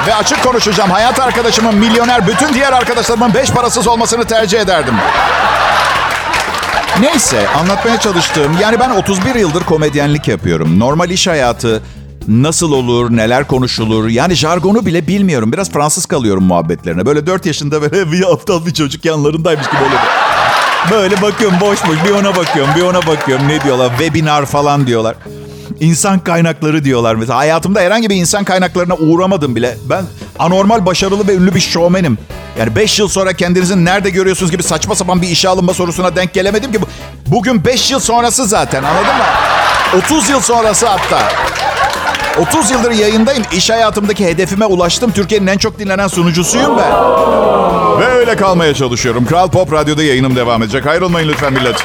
Ve 0.07 0.15
açık 0.15 0.43
konuşacağım. 0.45 0.91
Hayat 0.91 1.21
arkadaşımın 1.21 1.75
milyoner, 1.75 2.27
bütün 2.27 2.55
diğer 2.55 2.73
arkadaşlarımın 2.73 3.35
beş 3.35 3.51
parasız 3.51 3.89
olmasını 3.89 4.25
tercih 4.25 4.61
ederdim. 4.61 4.95
Neyse, 7.01 7.49
anlatmaya 7.49 8.01
çalıştığım, 8.01 8.59
yani 8.61 8.81
ben 8.81 8.91
31 8.91 9.35
yıldır 9.35 9.65
komedyenlik 9.65 10.29
yapıyorum. 10.29 10.79
Normal 10.79 11.11
iş 11.11 11.27
hayatı 11.27 11.83
nasıl 12.29 12.73
olur, 12.73 13.17
neler 13.17 13.47
konuşulur, 13.47 14.09
yani 14.09 14.35
jargonu 14.35 14.87
bile 14.87 15.07
bilmiyorum. 15.07 15.53
Biraz 15.53 15.71
Fransız 15.71 16.07
kalıyorum 16.07 16.45
muhabbetlerine. 16.45 17.07
Böyle 17.07 17.27
4 17.27 17.47
yaşında 17.47 17.83
böyle 17.83 18.13
bir 18.13 18.33
aptal 18.33 18.67
bir 18.67 18.75
çocuk 18.75 19.05
yanlarındaymış 19.05 19.67
gibi 19.67 19.77
oluyor. 19.77 20.01
Böyle 20.91 21.23
bakıyorum 21.23 21.57
boş 21.61 21.87
boş 21.89 22.05
bir 22.05 22.11
ona 22.11 22.37
bakıyorum 22.37 22.73
bir 22.77 22.83
ona 22.83 23.07
bakıyorum 23.07 23.49
ne 23.49 23.61
diyorlar 23.61 23.91
webinar 23.99 24.47
falan 24.47 24.87
diyorlar. 24.87 25.17
İnsan 25.81 26.19
kaynakları 26.19 26.85
diyorlar 26.85 27.15
mesela. 27.15 27.39
Hayatımda 27.39 27.81
herhangi 27.81 28.11
bir 28.11 28.17
insan 28.17 28.45
kaynaklarına 28.45 28.95
uğramadım 28.95 29.57
bile. 29.57 29.77
Ben 29.91 30.05
anormal 30.39 30.87
başarılı 30.87 31.29
ve 31.29 31.35
ünlü 31.35 31.55
bir 31.55 31.61
şovmenim. 31.61 32.19
Yani 32.59 32.77
5 32.77 32.99
yıl 32.99 33.09
sonra 33.09 33.33
kendinizi 33.33 33.85
nerede 33.85 34.11
görüyorsunuz 34.11 34.51
gibi 34.53 34.63
saçma 34.63 34.95
sapan 34.95 35.23
bir 35.23 35.29
işe 35.29 35.49
alınma 35.49 35.75
sorusuna 35.75 36.17
denk 36.17 36.33
gelemedim 36.35 36.73
ki. 36.73 36.79
Bugün 37.27 37.65
5 37.65 37.91
yıl 37.91 38.01
sonrası 38.01 38.47
zaten 38.47 38.83
anladın 38.83 39.17
mı? 39.17 39.25
30 40.05 40.29
yıl 40.29 40.41
sonrası 40.41 40.87
hatta. 40.87 41.33
30 42.41 42.71
yıldır 42.71 42.91
yayındayım. 42.91 43.43
İş 43.53 43.71
hayatımdaki 43.71 44.27
hedefime 44.27 44.67
ulaştım. 44.67 45.11
Türkiye'nin 45.11 45.47
en 45.47 45.59
çok 45.59 45.79
dinlenen 45.79 46.09
sunucusuyum 46.09 46.79
ben. 46.79 46.93
Ve 48.01 48.07
öyle 48.07 48.37
kalmaya 48.37 48.75
çalışıyorum. 48.75 49.27
Kral 49.27 49.49
Pop 49.51 49.73
Radyo'da 49.73 50.03
yayınım 50.03 50.37
devam 50.37 50.63
edecek. 50.63 50.87
Ayrılmayın 50.87 51.29
lütfen 51.29 51.53
millet. 51.53 51.77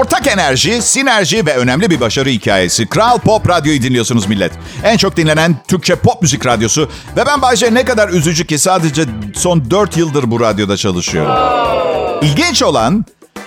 Ortak 0.00 0.26
enerji, 0.26 0.82
sinerji 0.82 1.46
ve 1.46 1.56
önemli 1.56 1.90
bir 1.90 2.00
başarı 2.00 2.28
hikayesi. 2.28 2.86
Kral 2.86 3.18
Pop 3.18 3.48
Radyo'yu 3.48 3.82
dinliyorsunuz 3.82 4.26
millet. 4.26 4.52
En 4.84 4.96
çok 4.96 5.16
dinlenen 5.16 5.56
Türkçe 5.68 5.94
pop 5.94 6.22
müzik 6.22 6.46
radyosu. 6.46 6.88
Ve 7.16 7.26
ben 7.26 7.42
Bayce 7.42 7.74
ne 7.74 7.84
kadar 7.84 8.08
üzücü 8.08 8.46
ki 8.46 8.58
sadece 8.58 9.04
son 9.34 9.70
4 9.70 9.96
yıldır 9.96 10.30
bu 10.30 10.40
radyoda 10.40 10.76
çalışıyorum. 10.76 11.32
İlginç 12.22 12.62
olan 12.62 13.04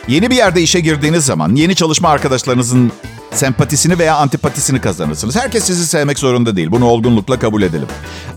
yeni 0.07 0.29
bir 0.29 0.35
yerde 0.35 0.61
işe 0.61 0.79
girdiğiniz 0.79 1.25
zaman 1.25 1.55
yeni 1.55 1.75
çalışma 1.75 2.09
arkadaşlarınızın 2.09 2.91
sempatisini 3.31 3.99
veya 3.99 4.15
antipatisini 4.15 4.81
kazanırsınız. 4.81 5.35
Herkes 5.35 5.63
sizi 5.63 5.87
sevmek 5.87 6.19
zorunda 6.19 6.55
değil. 6.55 6.71
Bunu 6.71 6.85
olgunlukla 6.85 7.39
kabul 7.39 7.61
edelim. 7.61 7.87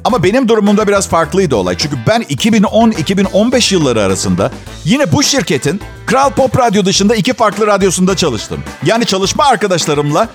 Ama 0.05 0.23
benim 0.23 0.49
durumumda 0.49 0.89
biraz 0.89 1.09
farklıydı 1.09 1.57
olay. 1.57 1.77
Çünkü 1.79 1.97
ben 2.07 2.23
2010-2015 2.23 3.75
yılları 3.75 4.03
arasında 4.03 4.51
yine 4.85 5.13
bu 5.13 5.23
şirketin 5.23 5.81
Kral 6.07 6.31
Pop 6.31 6.59
Radyo 6.59 6.85
dışında 6.85 7.15
iki 7.15 7.35
farklı 7.35 7.67
radyosunda 7.67 8.17
çalıştım. 8.17 8.61
Yani 8.85 9.07
çalışma 9.07 9.45
arkadaşlarımla 9.45 10.29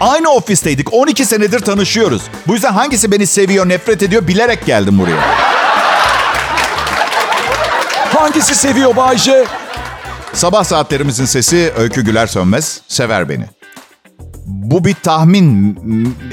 aynı 0.00 0.30
ofisteydik. 0.30 0.92
12 0.92 1.24
senedir 1.24 1.60
tanışıyoruz. 1.60 2.22
Bu 2.46 2.52
yüzden 2.52 2.72
hangisi 2.72 3.12
beni 3.12 3.26
seviyor, 3.26 3.68
nefret 3.68 4.02
ediyor 4.02 4.28
bilerek 4.28 4.66
geldim 4.66 4.98
buraya. 4.98 5.20
Hangisi 8.14 8.54
seviyor 8.54 8.96
Bayşe? 8.96 9.44
Sabah 10.36 10.64
saatlerimizin 10.64 11.24
sesi 11.24 11.72
Öykü 11.78 12.04
Güler 12.04 12.26
Sönmez 12.26 12.80
sever 12.88 13.28
beni. 13.28 13.44
Bu 14.46 14.84
bir 14.84 14.94
tahmin. 14.94 15.78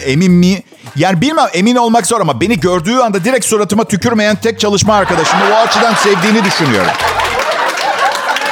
Emin 0.06 0.32
mi? 0.32 0.64
Yani 0.96 1.22
bilmem 1.22 1.48
emin 1.54 1.76
olmak 1.76 2.06
zor 2.08 2.22
ama 2.22 2.42
beni 2.42 2.60
gördüğü 2.60 2.98
anda 2.98 3.24
direkt 3.24 3.46
suratıma 3.46 3.84
tükürmeyen 3.84 4.36
tek 4.36 4.60
çalışma 4.60 4.96
arkadaşımı 4.96 5.42
o 5.54 5.56
açıdan 5.56 5.94
sevdiğini 5.94 6.46
düşünüyorum. 6.46 6.92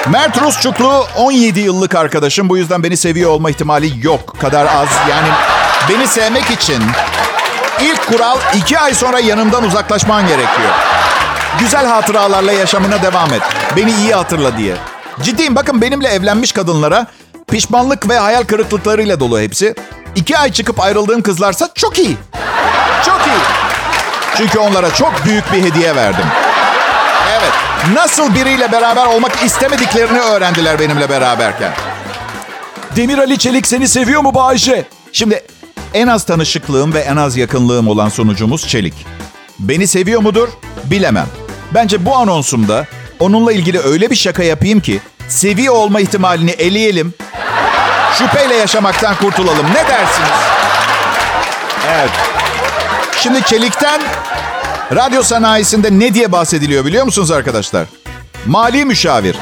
Mert 0.10 0.42
Rusçuklu 0.42 1.06
17 1.18 1.60
yıllık 1.60 1.96
arkadaşım. 1.96 2.50
Bu 2.50 2.58
yüzden 2.58 2.84
beni 2.84 2.98
seviyor 2.98 3.32
olma 3.32 3.50
ihtimali 3.50 4.06
yok. 4.06 4.40
Kadar 4.40 4.66
az. 4.66 4.90
Yani 5.10 5.28
beni 5.90 6.08
sevmek 6.08 6.52
için 6.52 6.84
ilk 7.82 8.08
kural 8.08 8.38
iki 8.56 8.80
ay 8.80 8.94
sonra 8.94 9.20
yanımdan 9.20 9.64
uzaklaşman 9.64 10.28
gerekiyor. 10.28 10.72
Güzel 11.60 11.86
hatıralarla 11.86 12.52
yaşamına 12.52 13.02
devam 13.02 13.34
et. 13.34 13.42
Beni 13.78 13.92
iyi 13.92 14.14
hatırla 14.14 14.58
diye. 14.58 14.76
Ciddiyim 15.24 15.56
bakın 15.56 15.82
benimle 15.82 16.08
evlenmiş 16.08 16.52
kadınlara 16.52 17.08
pişmanlık 17.48 18.10
ve 18.10 18.20
hayal 18.20 18.44
kırıklıklarıyla 18.44 19.20
dolu 19.20 19.40
hepsi. 19.40 19.76
İki 20.16 20.38
ay 20.38 20.52
çıkıp 20.52 20.80
ayrıldığım 20.80 21.22
kızlarsa 21.22 21.70
çok 21.76 22.00
iyi. 22.00 22.18
Çok 23.06 23.22
iyi. 23.28 23.42
Çünkü 24.38 24.60
onlara 24.60 24.94
çok 24.94 25.26
büyük 25.26 25.54
bir 25.54 25.64
hediye 25.64 25.96
verdim. 25.96 26.26
Evet. 27.32 27.52
Nasıl 27.94 28.36
biriyle 28.36 28.72
beraber 28.72 29.06
olmak 29.06 29.44
istemediklerini 29.44 30.20
öğrendiler 30.20 30.80
benimle 30.80 31.10
beraberken. 31.10 31.72
Demir 32.96 33.18
Ali 33.18 33.38
Çelik 33.38 33.68
seni 33.68 33.88
seviyor 33.88 34.22
mu 34.22 34.36
Bayşe? 34.36 34.86
Şimdi 35.14 35.44
en 35.94 36.08
az 36.08 36.24
tanışıklığım 36.24 36.94
ve 36.94 37.00
en 37.00 37.16
az 37.16 37.38
yakınlığım 37.38 37.88
olan 37.88 38.10
sonucumuz 38.10 38.68
Çelik. 38.68 39.06
Beni 39.60 39.88
seviyor 39.88 40.22
mudur? 40.22 40.48
Bilemem. 40.84 41.28
Bence 41.74 42.06
bu 42.06 42.16
anonsumda 42.16 42.86
onunla 43.22 43.52
ilgili 43.54 43.80
öyle 43.80 44.10
bir 44.10 44.16
şaka 44.16 44.44
yapayım 44.44 44.80
ki 44.80 45.00
seviyor 45.28 45.74
olma 45.74 46.00
ihtimalini 46.00 46.52
eleyelim. 46.52 47.14
Şüpheyle 48.18 48.56
yaşamaktan 48.56 49.16
kurtulalım. 49.16 49.68
Ne 49.70 49.88
dersiniz? 49.88 50.30
Evet. 51.96 52.10
Şimdi 53.18 53.44
Çelik'ten 53.44 54.02
radyo 54.96 55.24
sanayisinde 55.24 55.88
ne 55.92 56.14
diye 56.14 56.32
bahsediliyor 56.32 56.86
biliyor 56.86 57.06
musunuz 57.06 57.32
arkadaşlar? 57.32 57.86
Mali 58.46 58.86
müşavir. 58.86 59.36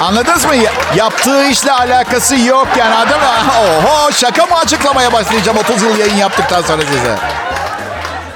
Anladınız 0.00 0.44
mı? 0.44 0.56
Ya- 0.56 0.72
Yaptığı 0.96 1.44
işle 1.46 1.72
alakası 1.72 2.36
yok 2.36 2.68
yani 2.78 2.94
adam 2.94 3.20
Oho 3.48 4.12
şaka 4.12 4.46
mı 4.46 4.56
açıklamaya 4.58 5.12
başlayacağım 5.12 5.58
30 5.58 5.82
yıl 5.82 5.98
yayın 5.98 6.16
yaptıktan 6.16 6.62
sonra 6.62 6.82
size. 6.82 7.16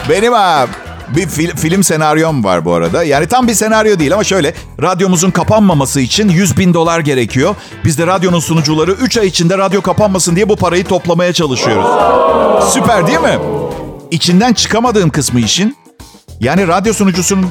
Benim 0.09 0.33
ha 0.33 0.67
bir 1.17 1.27
fil- 1.27 1.57
film 1.57 1.83
senaryom 1.85 2.45
var 2.45 2.65
bu 2.65 2.73
arada. 2.75 3.05
Yani 3.05 3.27
tam 3.27 3.49
bir 3.49 3.55
senaryo 3.55 3.99
değil 3.99 4.15
ama 4.15 4.25
şöyle. 4.25 4.55
Radyomuzun 4.83 5.31
kapanmaması 5.31 6.01
için 6.01 6.29
100 6.29 6.59
bin 6.59 6.75
dolar 6.75 7.01
gerekiyor. 7.01 7.55
Biz 7.85 7.99
de 7.99 8.07
radyonun 8.07 8.41
sunucuları 8.41 8.93
3 8.93 9.17
ay 9.19 9.27
içinde 9.27 9.59
radyo 9.59 9.83
kapanmasın 9.83 10.37
diye 10.37 10.49
bu 10.49 10.57
parayı 10.57 10.85
toplamaya 10.85 11.33
çalışıyoruz. 11.33 11.87
Süper 12.73 13.07
değil 13.07 13.21
mi? 13.21 13.39
İçinden 14.11 14.53
çıkamadığım 14.53 15.11
kısmı 15.11 15.41
işin. 15.41 15.77
Yani 16.41 16.69
radyo 16.69 16.93
sunucusunun 16.93 17.47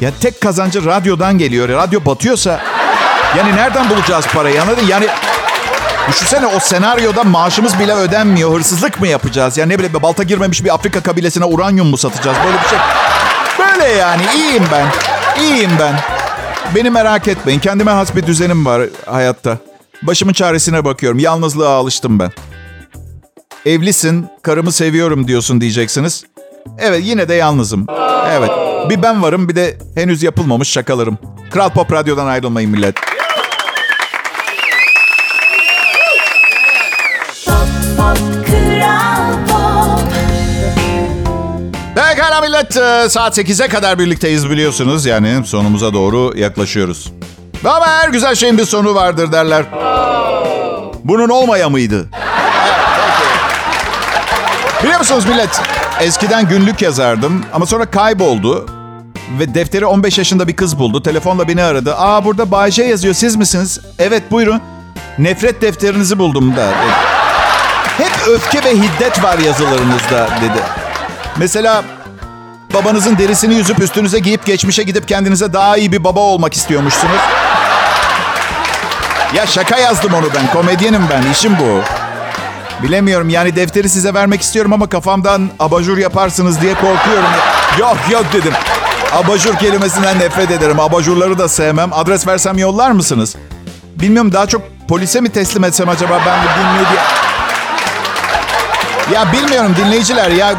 ya 0.00 0.10
tek 0.20 0.40
kazancı 0.40 0.84
radyodan 0.86 1.38
geliyor. 1.38 1.68
Radyo 1.68 2.00
batıyorsa 2.06 2.60
yani 3.38 3.56
nereden 3.56 3.90
bulacağız 3.90 4.26
parayı 4.34 4.62
anladın? 4.62 4.82
Yani 4.88 5.06
düşünsene 6.08 6.46
o 6.46 6.60
senaryoda 6.60 7.24
maaşımız 7.24 7.78
bile 7.78 7.94
ödenmiyor. 7.94 8.54
Hırsızlık 8.54 9.00
mı 9.00 9.08
yapacağız? 9.08 9.58
Yani 9.58 9.72
ne 9.72 9.78
bileyim 9.78 10.02
balta 10.02 10.22
girmemiş 10.22 10.64
bir 10.64 10.74
Afrika 10.74 11.00
kabilesine 11.02 11.44
uranyum 11.44 11.86
mu 11.86 11.96
satacağız? 11.96 12.36
Böyle 12.46 12.56
bir 12.62 12.68
şey. 12.68 12.78
Böyle 13.58 13.84
yani 13.84 14.22
iyiyim 14.36 14.64
ben. 14.72 14.86
İyiyim 15.42 15.70
ben. 15.80 15.94
Beni 16.74 16.90
merak 16.90 17.28
etmeyin. 17.28 17.60
Kendime 17.60 17.90
has 17.90 18.16
bir 18.16 18.26
düzenim 18.26 18.66
var 18.66 18.82
hayatta. 19.06 19.58
Başımın 20.02 20.32
çaresine 20.32 20.84
bakıyorum. 20.84 21.18
Yalnızlığa 21.18 21.74
alıştım 21.76 22.18
ben. 22.18 22.30
Evlisin, 23.66 24.26
karımı 24.42 24.72
seviyorum 24.72 25.28
diyorsun 25.28 25.60
diyeceksiniz. 25.60 26.24
Evet 26.78 27.00
yine 27.04 27.28
de 27.28 27.34
yalnızım. 27.34 27.86
Evet. 28.30 28.50
Bir 28.90 29.02
ben 29.02 29.22
varım 29.22 29.48
bir 29.48 29.56
de 29.56 29.78
henüz 29.94 30.22
yapılmamış 30.22 30.68
şakalarım. 30.68 31.18
Kral 31.50 31.70
Pop 31.70 31.92
Radyo'dan 31.92 32.26
ayrılmayın 32.26 32.70
millet. 32.70 32.96
Pekala 42.32 42.46
millet. 42.48 42.76
Ee, 42.76 43.08
Saat 43.08 43.38
8'e 43.38 43.68
kadar 43.68 43.98
birlikteyiz 43.98 44.50
biliyorsunuz. 44.50 45.06
Yani 45.06 45.46
sonumuza 45.46 45.92
doğru 45.92 46.32
yaklaşıyoruz. 46.38 47.12
Ama 47.64 47.86
her 47.86 48.08
güzel 48.08 48.34
şeyin 48.34 48.58
bir 48.58 48.64
sonu 48.64 48.94
vardır 48.94 49.32
derler. 49.32 49.64
Bunun 51.04 51.28
olmaya 51.28 51.68
mıydı? 51.68 52.08
Biliyor 54.82 54.98
musunuz 54.98 55.26
millet? 55.26 55.60
eskiden 56.00 56.48
günlük 56.48 56.82
yazardım 56.82 57.44
ama 57.52 57.66
sonra 57.66 57.86
kayboldu. 57.86 58.66
Ve 59.38 59.54
defteri 59.54 59.86
15 59.86 60.18
yaşında 60.18 60.48
bir 60.48 60.56
kız 60.56 60.78
buldu. 60.78 61.02
Telefonla 61.02 61.48
beni 61.48 61.62
aradı. 61.62 61.94
Aa 61.96 62.24
burada 62.24 62.50
Bay 62.50 62.70
J 62.70 62.84
yazıyor 62.84 63.14
siz 63.14 63.36
misiniz? 63.36 63.80
Evet 63.98 64.22
buyurun. 64.30 64.60
Nefret 65.18 65.62
defterinizi 65.62 66.18
buldum 66.18 66.56
da. 66.56 66.70
Hep 67.98 68.28
öfke 68.28 68.64
ve 68.64 68.72
hiddet 68.74 69.24
var 69.24 69.38
yazılarınızda 69.38 70.28
dedi. 70.42 70.62
Mesela 71.36 71.84
babanızın 72.74 73.18
derisini 73.18 73.54
yüzüp 73.54 73.80
üstünüze 73.80 74.18
giyip 74.18 74.46
geçmişe 74.46 74.82
gidip 74.82 75.08
kendinize 75.08 75.52
daha 75.52 75.76
iyi 75.76 75.92
bir 75.92 76.04
baba 76.04 76.20
olmak 76.20 76.54
istiyormuşsunuz. 76.54 77.20
Ya 79.34 79.46
şaka 79.46 79.78
yazdım 79.78 80.14
onu 80.14 80.26
ben. 80.34 80.52
Komedyenim 80.52 81.02
ben. 81.10 81.32
İşim 81.32 81.56
bu. 81.58 81.80
Bilemiyorum 82.82 83.28
yani 83.28 83.56
defteri 83.56 83.88
size 83.88 84.14
vermek 84.14 84.42
istiyorum 84.42 84.72
ama 84.72 84.88
kafamdan 84.88 85.50
abajur 85.60 85.98
yaparsınız 85.98 86.60
diye 86.60 86.74
korkuyorum. 86.74 87.30
Yok 87.78 87.96
yok 88.10 88.24
dedim. 88.32 88.52
Abajur 89.12 89.56
kelimesinden 89.56 90.18
nefret 90.18 90.50
ederim. 90.50 90.80
Abajurları 90.80 91.38
da 91.38 91.48
sevmem. 91.48 91.90
Adres 91.92 92.26
versem 92.26 92.58
yollar 92.58 92.90
mısınız? 92.90 93.36
Bilmiyorum 93.96 94.32
daha 94.32 94.46
çok 94.46 94.62
polise 94.88 95.20
mi 95.20 95.28
teslim 95.28 95.64
etsem 95.64 95.88
acaba 95.88 96.20
ben 96.26 96.38
bu 96.42 96.48
dinliyor 96.48 96.90
diye. 96.90 97.00
Ya 99.14 99.32
bilmiyorum 99.32 99.74
dinleyiciler 99.76 100.30
ya 100.30 100.54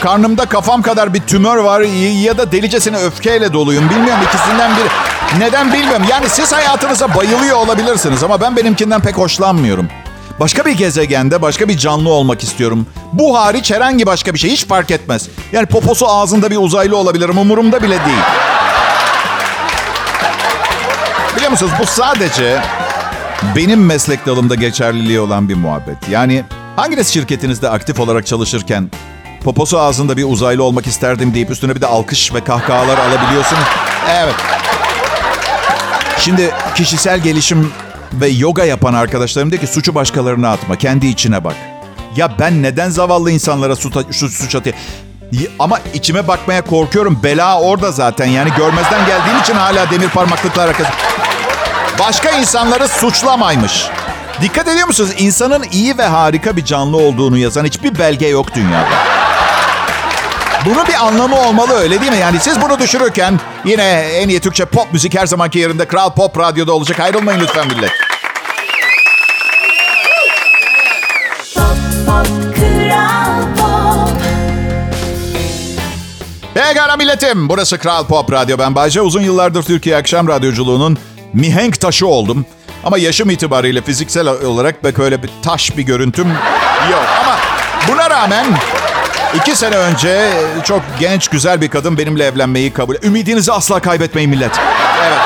karnımda 0.00 0.46
kafam 0.46 0.82
kadar 0.82 1.14
bir 1.14 1.20
tümör 1.20 1.56
var 1.56 1.80
ya 2.22 2.38
da 2.38 2.52
delicesine 2.52 2.96
öfkeyle 2.96 3.52
doluyum. 3.52 3.90
Bilmiyorum 3.90 4.22
ikisinden 4.28 4.70
biri. 4.76 4.88
Neden 5.38 5.72
bilmiyorum. 5.72 6.06
Yani 6.10 6.28
siz 6.28 6.52
hayatınıza 6.52 7.14
bayılıyor 7.14 7.56
olabilirsiniz 7.56 8.22
ama 8.22 8.40
ben 8.40 8.56
benimkinden 8.56 9.00
pek 9.00 9.18
hoşlanmıyorum. 9.18 9.88
Başka 10.40 10.64
bir 10.64 10.72
gezegende 10.72 11.42
başka 11.42 11.68
bir 11.68 11.78
canlı 11.78 12.10
olmak 12.10 12.42
istiyorum. 12.42 12.86
Bu 13.12 13.38
hariç 13.38 13.70
herhangi 13.70 14.06
başka 14.06 14.34
bir 14.34 14.38
şey 14.38 14.50
hiç 14.50 14.66
fark 14.66 14.90
etmez. 14.90 15.28
Yani 15.52 15.66
poposu 15.66 16.08
ağzında 16.08 16.50
bir 16.50 16.56
uzaylı 16.56 16.96
olabilirim 16.96 17.38
umurumda 17.38 17.82
bile 17.82 17.98
değil. 18.06 18.18
Biliyor 21.36 21.50
musunuz 21.50 21.72
bu 21.80 21.86
sadece 21.86 22.62
benim 23.56 23.86
meslek 23.86 24.26
dalımda 24.26 24.54
geçerliliği 24.54 25.20
olan 25.20 25.48
bir 25.48 25.54
muhabbet. 25.54 26.08
Yani 26.10 26.44
hanginiz 26.76 27.08
şirketinizde 27.08 27.68
aktif 27.68 28.00
olarak 28.00 28.26
çalışırken 28.26 28.90
poposu 29.44 29.80
ağzında 29.80 30.16
bir 30.16 30.24
uzaylı 30.24 30.62
olmak 30.62 30.86
isterdim 30.86 31.34
deyip 31.34 31.50
üstüne 31.50 31.76
bir 31.76 31.80
de 31.80 31.86
alkış 31.86 32.34
ve 32.34 32.44
kahkahalar 32.44 32.98
alabiliyorsunuz? 32.98 33.64
Evet. 34.10 34.34
Şimdi 36.18 36.50
kişisel 36.74 37.20
gelişim 37.20 37.72
ve 38.12 38.28
yoga 38.28 38.64
yapan 38.64 38.94
arkadaşlarım 38.94 39.50
diyor 39.50 39.60
ki 39.60 39.66
suçu 39.66 39.94
başkalarına 39.94 40.50
atma, 40.50 40.76
kendi 40.76 41.06
içine 41.06 41.44
bak. 41.44 41.56
Ya 42.16 42.30
ben 42.38 42.62
neden 42.62 42.90
zavallı 42.90 43.30
insanlara 43.30 43.76
suç, 43.76 43.94
suç, 44.10 44.32
suç 44.32 44.54
atayım? 44.54 44.78
Ama 45.58 45.78
içime 45.94 46.28
bakmaya 46.28 46.62
korkuyorum. 46.62 47.20
Bela 47.22 47.60
orada 47.60 47.92
zaten. 47.92 48.26
Yani 48.26 48.50
görmezden 48.56 49.06
geldiğim 49.06 49.40
için 49.42 49.54
hala 49.54 49.90
demir 49.90 50.08
parmaklıklar 50.08 50.68
arkası. 50.68 50.90
Başka 51.98 52.30
insanları 52.30 52.88
suçlamaymış. 52.88 53.86
Dikkat 54.42 54.68
ediyor 54.68 54.86
musunuz? 54.86 55.10
İnsanın 55.18 55.64
iyi 55.72 55.98
ve 55.98 56.06
harika 56.06 56.56
bir 56.56 56.64
canlı 56.64 56.96
olduğunu 56.96 57.38
yazan 57.38 57.64
hiçbir 57.64 57.98
belge 57.98 58.26
yok 58.26 58.54
dünyada. 58.54 59.17
Bunun 60.68 60.86
bir 60.86 61.06
anlamı 61.06 61.40
olmalı 61.40 61.72
öyle 61.72 62.00
değil 62.00 62.12
mi? 62.12 62.18
Yani 62.18 62.38
siz 62.40 62.60
bunu 62.62 62.78
düşürürken 62.78 63.40
yine 63.64 63.82
en 64.00 64.28
iyi 64.28 64.40
Türkçe 64.40 64.64
pop 64.64 64.92
müzik 64.92 65.18
her 65.18 65.26
zamanki 65.26 65.58
yerinde 65.58 65.84
Kral 65.88 66.10
Pop 66.10 66.38
Radyo'da 66.38 66.72
olacak. 66.72 67.00
Ayrılmayın 67.00 67.40
lütfen 67.40 67.66
millet. 67.66 67.90
Pop 72.06 72.26
Kral 72.56 73.42
Pop 73.56 74.18
Pekala 76.54 76.96
milletim. 76.96 77.48
Burası 77.48 77.78
Kral 77.78 78.06
Pop 78.06 78.32
Radyo. 78.32 78.58
Ben 78.58 78.74
Bayce. 78.74 79.00
Uzun 79.00 79.22
yıllardır 79.22 79.62
Türkiye 79.62 79.96
akşam 79.96 80.28
radyoculuğunun 80.28 80.98
mihenk 81.32 81.80
taşı 81.80 82.06
oldum. 82.06 82.46
Ama 82.84 82.98
yaşım 82.98 83.30
itibariyle 83.30 83.82
fiziksel 83.82 84.28
olarak 84.28 84.82
pek 84.82 84.98
öyle 84.98 85.22
bir 85.22 85.30
taş 85.42 85.76
bir 85.76 85.82
görüntüm 85.82 86.28
yok. 86.90 87.04
Ama 87.20 87.36
buna 87.88 88.10
rağmen 88.10 88.46
iki 89.34 89.56
sene 89.56 89.76
önce 89.76 90.30
çok 90.64 90.82
genç, 91.00 91.28
güzel 91.28 91.60
bir 91.60 91.68
kadın 91.68 91.98
benimle 91.98 92.24
evlenmeyi 92.24 92.72
kabul... 92.72 92.94
Ümidinizi 93.02 93.52
asla 93.52 93.80
kaybetmeyin 93.80 94.30
millet. 94.30 94.52
Evet. 95.06 95.18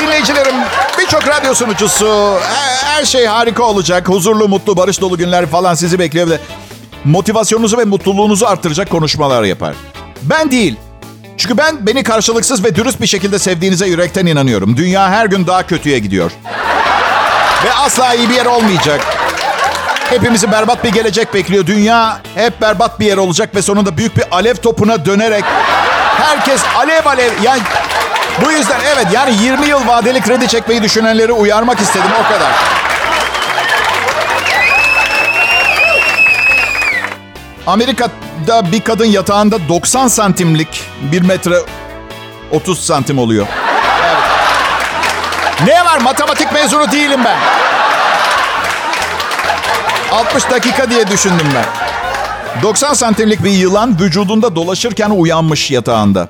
Dinleyicilerim, 0.00 0.54
birçok 0.98 1.28
radyo 1.28 1.54
sunucusu, 1.54 2.38
her, 2.84 3.04
şey 3.04 3.26
harika 3.26 3.62
olacak. 3.62 4.08
Huzurlu, 4.08 4.48
mutlu, 4.48 4.76
barış 4.76 5.00
dolu 5.00 5.16
günler 5.18 5.46
falan 5.46 5.74
sizi 5.74 5.98
bekliyor. 5.98 6.28
Motivasyonunuzu 7.04 7.78
ve 7.78 7.84
mutluluğunuzu 7.84 8.46
arttıracak 8.46 8.90
konuşmalar 8.90 9.42
yapar. 9.42 9.74
Ben 10.22 10.50
değil. 10.50 10.76
Çünkü 11.36 11.58
ben 11.58 11.86
beni 11.86 12.02
karşılıksız 12.02 12.64
ve 12.64 12.74
dürüst 12.74 13.00
bir 13.00 13.06
şekilde 13.06 13.38
sevdiğinize 13.38 13.86
yürekten 13.86 14.26
inanıyorum. 14.26 14.76
Dünya 14.76 15.10
her 15.10 15.26
gün 15.26 15.46
daha 15.46 15.66
kötüye 15.66 15.98
gidiyor. 15.98 16.30
Ve 17.64 17.74
asla 17.74 18.14
iyi 18.14 18.28
bir 18.30 18.34
yer 18.34 18.46
olmayacak. 18.46 19.21
Hepimizi 20.12 20.52
berbat 20.52 20.84
bir 20.84 20.92
gelecek 20.92 21.34
bekliyor. 21.34 21.66
Dünya 21.66 22.20
hep 22.34 22.60
berbat 22.60 23.00
bir 23.00 23.06
yer 23.06 23.16
olacak 23.16 23.54
ve 23.54 23.62
sonunda 23.62 23.96
büyük 23.96 24.16
bir 24.16 24.24
alev 24.30 24.54
topuna 24.54 25.06
dönerek 25.06 25.44
herkes 26.18 26.62
alev 26.76 27.06
alev 27.06 27.32
yani 27.42 27.60
bu 28.44 28.52
yüzden 28.52 28.80
evet 28.94 29.06
yani 29.12 29.34
20 29.42 29.66
yıl 29.66 29.86
vadeli 29.86 30.20
kredi 30.20 30.48
çekmeyi 30.48 30.82
düşünenleri 30.82 31.32
uyarmak 31.32 31.80
istedim 31.80 32.10
o 32.20 32.32
kadar. 32.32 32.52
Amerika'da 37.66 38.72
bir 38.72 38.80
kadın 38.80 39.06
yatağında 39.06 39.68
90 39.68 40.08
santimlik 40.08 40.84
1 41.02 41.22
metre 41.22 41.56
30 42.50 42.86
santim 42.86 43.18
oluyor. 43.18 43.46
Evet. 44.04 44.18
Ne 45.66 45.84
var 45.84 46.00
matematik 46.00 46.52
mezunu 46.52 46.92
değilim 46.92 47.20
ben. 47.24 47.36
60 50.12 50.50
dakika 50.50 50.90
diye 50.90 51.08
düşündüm 51.08 51.46
ben. 51.54 51.64
90 52.62 52.94
santimlik 52.94 53.44
bir 53.44 53.50
yılan 53.50 54.00
vücudunda 54.00 54.56
dolaşırken 54.56 55.10
uyanmış 55.10 55.70
yatağında. 55.70 56.28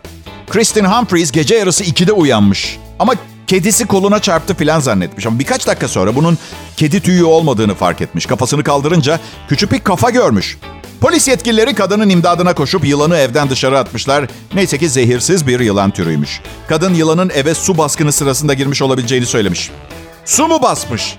Kristin 0.51 0.85
Humphries 0.85 1.33
gece 1.33 1.55
yarısı 1.55 1.85
2'de 1.85 2.13
uyanmış. 2.13 2.79
Ama 2.99 3.15
kedisi 3.47 3.87
koluna 3.87 4.19
çarptı 4.19 4.55
filan 4.55 4.81
zannetmiş. 4.81 5.27
Ama 5.27 5.39
birkaç 5.39 5.67
dakika 5.67 5.89
sonra 5.89 6.15
bunun 6.15 6.39
kedi 6.77 7.01
tüyü 7.01 7.25
olmadığını 7.25 7.75
fark 7.75 8.01
etmiş. 8.01 8.27
Kafasını 8.27 8.65
kaldırınca 8.65 9.21
küçük 9.49 9.73
bir 9.73 9.81
kafa 9.81 10.11
görmüş. 10.11 10.59
Polis 11.01 11.29
yetkilileri 11.29 11.75
kadının 11.75 12.09
imdadına 12.09 12.55
koşup 12.55 12.85
yılanı 12.85 13.17
evden 13.17 13.51
dışarı 13.51 13.79
atmışlar. 13.79 14.27
Neyse 14.55 14.79
ki 14.79 14.89
zehirsiz 14.89 15.47
bir 15.47 15.61
yılan 15.61 15.91
türüymüş. 15.91 16.41
Kadın 16.69 16.95
yılanın 16.95 17.31
eve 17.35 17.55
su 17.55 17.79
baskını 17.79 18.13
sırasında 18.13 18.55
girmiş 18.55 18.83
olabileceğini 18.83 19.27
söylemiş. 19.27 19.71
Su 20.25 20.49
mu 20.49 20.63
basmış? 20.63 21.17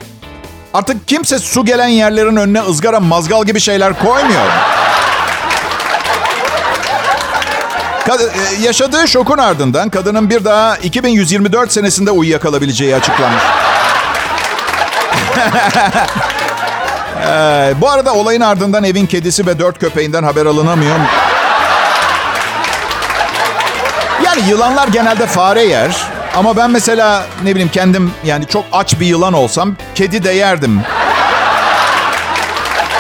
Artık 0.74 1.08
kimse 1.08 1.40
su 1.40 1.66
gelen 1.66 1.88
yerlerin 1.88 2.36
önüne 2.36 2.62
ızgara 2.62 3.00
mazgal 3.00 3.46
gibi 3.46 3.60
şeyler 3.60 4.00
koymuyor. 4.00 4.48
Kad- 8.08 8.22
e, 8.22 8.62
yaşadığı 8.64 9.08
şokun 9.08 9.38
ardından 9.38 9.90
kadının 9.90 10.30
bir 10.30 10.46
daha 10.46 10.78
2124 10.78 11.72
senesinde 11.72 12.12
uyuyakalabileceği 12.12 12.96
açıklanmış. 12.96 13.44
Ee, 17.28 17.74
bu 17.82 17.90
arada 17.90 18.14
olayın 18.14 18.42
ardından 18.42 18.84
evin 18.84 19.06
kedisi 19.06 19.46
ve 19.48 19.60
dört 19.60 19.80
köpeğinden 19.80 20.24
haber 20.24 20.46
alınamıyor. 20.46 20.96
Yani 24.26 24.50
yılanlar 24.50 24.88
genelde 24.88 25.28
fare 25.28 25.64
yer. 25.64 26.04
Ama 26.36 26.58
ben 26.58 26.72
mesela 26.72 27.26
ne 27.44 27.52
bileyim 27.52 27.70
kendim 27.70 28.14
yani 28.24 28.48
çok 28.48 28.66
aç 28.72 29.00
bir 29.00 29.06
yılan 29.06 29.34
olsam 29.34 29.76
kedi 29.96 30.24
de 30.24 30.32
yerdim. 30.32 30.82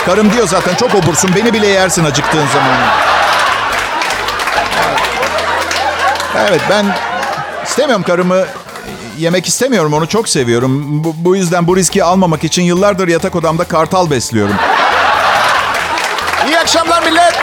Karım 0.05 0.33
diyor 0.33 0.47
zaten 0.47 0.75
çok 0.75 0.95
obursun 0.95 1.31
beni 1.35 1.53
bile 1.53 1.67
yersin 1.67 2.03
acıktığın 2.05 2.47
zaman. 2.47 2.77
Evet 6.49 6.61
ben 6.69 6.85
istemiyorum 7.63 8.03
karımı 8.03 8.45
yemek 9.17 9.47
istemiyorum 9.47 9.93
onu 9.93 10.07
çok 10.07 10.29
seviyorum. 10.29 11.03
Bu, 11.03 11.13
bu 11.17 11.35
yüzden 11.35 11.67
bu 11.67 11.77
riski 11.77 12.03
almamak 12.03 12.43
için 12.43 12.63
yıllardır 12.63 13.07
yatak 13.07 13.35
odamda 13.35 13.63
kartal 13.63 14.09
besliyorum. 14.09 14.55
İyi 16.47 16.59
akşamlar 16.59 17.03
millet. 17.03 17.42